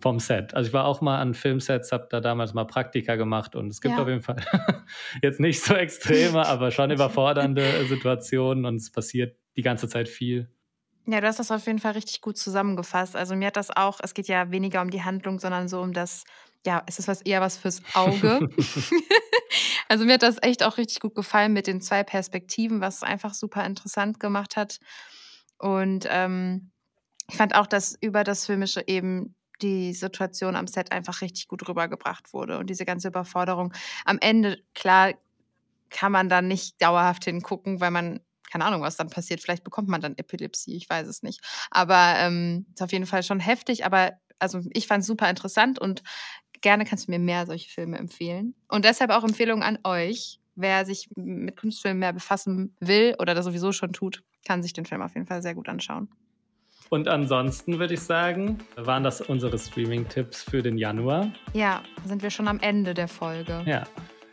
[0.00, 0.54] vom Set.
[0.54, 3.80] Also ich war auch mal an Filmsets, habe da damals mal Praktika gemacht und es
[3.80, 4.02] gibt ja.
[4.02, 4.36] auf jeden Fall
[5.22, 10.50] jetzt nicht so extreme, aber schon überfordernde Situationen und es passiert die ganze Zeit viel.
[11.08, 13.14] Ja, du hast das auf jeden Fall richtig gut zusammengefasst.
[13.14, 15.92] Also mir hat das auch, es geht ja weniger um die Handlung, sondern so um
[15.92, 16.24] das
[16.66, 18.40] ja, es ist was eher was fürs Auge.
[19.88, 23.02] also mir hat das echt auch richtig gut gefallen mit den zwei Perspektiven, was es
[23.02, 24.80] einfach super interessant gemacht hat.
[25.58, 26.72] Und ähm,
[27.28, 31.66] ich fand auch, dass über das Filmische eben die Situation am Set einfach richtig gut
[31.66, 33.72] rübergebracht wurde und diese ganze Überforderung.
[34.04, 35.14] Am Ende, klar,
[35.88, 39.40] kann man dann nicht dauerhaft hingucken, weil man keine Ahnung, was dann passiert.
[39.40, 41.40] Vielleicht bekommt man dann Epilepsie, ich weiß es nicht.
[41.70, 43.84] Aber ähm, ist auf jeden Fall schon heftig.
[43.84, 46.02] Aber also ich fand es super interessant und
[46.60, 48.54] gerne kannst du mir mehr solche Filme empfehlen.
[48.68, 50.38] Und deshalb auch Empfehlungen an euch.
[50.54, 54.86] Wer sich mit Kunstfilmen mehr befassen will oder das sowieso schon tut, kann sich den
[54.86, 56.08] Film auf jeden Fall sehr gut anschauen.
[56.88, 61.32] Und ansonsten würde ich sagen, waren das unsere Streaming-Tipps für den Januar.
[61.52, 63.62] Ja, sind wir schon am Ende der Folge.
[63.66, 63.84] Ja,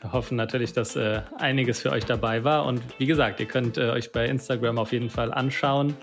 [0.02, 2.66] wir hoffen natürlich, dass äh, einiges für euch dabei war.
[2.66, 5.96] Und wie gesagt, ihr könnt äh, euch bei Instagram auf jeden Fall anschauen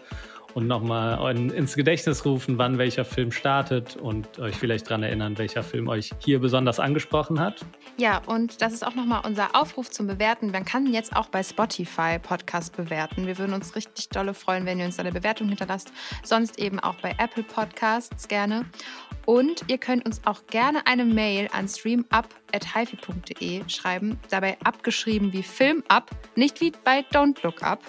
[0.55, 5.63] und nochmal ins Gedächtnis rufen, wann welcher Film startet und euch vielleicht daran erinnern, welcher
[5.63, 7.65] Film euch hier besonders angesprochen hat.
[7.97, 10.51] Ja, und das ist auch nochmal unser Aufruf zum Bewerten.
[10.51, 13.27] Man kann jetzt auch bei Spotify Podcast bewerten.
[13.27, 15.93] Wir würden uns richtig dolle freuen, wenn ihr uns eine Bewertung hinterlasst.
[16.23, 18.67] Sonst eben auch bei Apple Podcasts gerne.
[19.27, 24.19] Und ihr könnt uns auch gerne eine Mail an streamup.hifi.de schreiben.
[24.31, 27.81] Dabei abgeschrieben wie Film up, nicht wie bei Don't Look Up.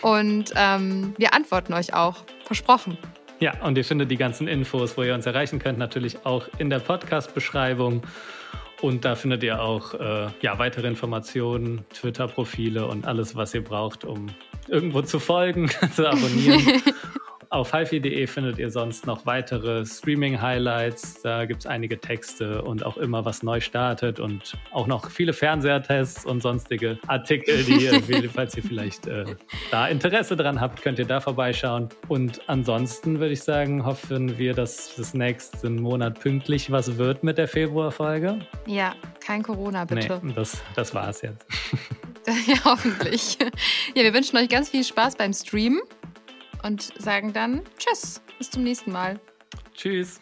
[0.00, 2.16] Und ähm, wir antworten euch auch.
[2.44, 2.98] Versprochen.
[3.40, 6.70] Ja, und ihr findet die ganzen Infos, wo ihr uns erreichen könnt, natürlich auch in
[6.70, 8.02] der Podcast-Beschreibung.
[8.80, 14.04] Und da findet ihr auch äh, ja, weitere Informationen, Twitter-Profile und alles, was ihr braucht,
[14.04, 14.28] um
[14.68, 16.82] irgendwo zu folgen, zu abonnieren.
[17.52, 21.20] Auf hifi.de findet ihr sonst noch weitere Streaming-Highlights.
[21.20, 25.34] Da gibt es einige Texte und auch immer was neu startet und auch noch viele
[25.34, 29.26] Fernsehertests und sonstige Artikel, die ihr, falls ihr vielleicht äh,
[29.70, 31.90] da Interesse dran habt, könnt ihr da vorbeischauen.
[32.08, 37.36] Und ansonsten würde ich sagen, hoffen wir, dass das nächsten Monat pünktlich was wird mit
[37.36, 38.38] der Februarfolge.
[38.66, 40.20] Ja, kein Corona, bitte.
[40.22, 41.46] Nee, das, das war es jetzt.
[42.46, 43.36] ja, hoffentlich.
[43.94, 45.82] Ja, wir wünschen euch ganz viel Spaß beim Streamen
[46.62, 49.20] und sagen dann Tschüss, bis zum nächsten Mal.
[49.74, 50.20] Tschüss.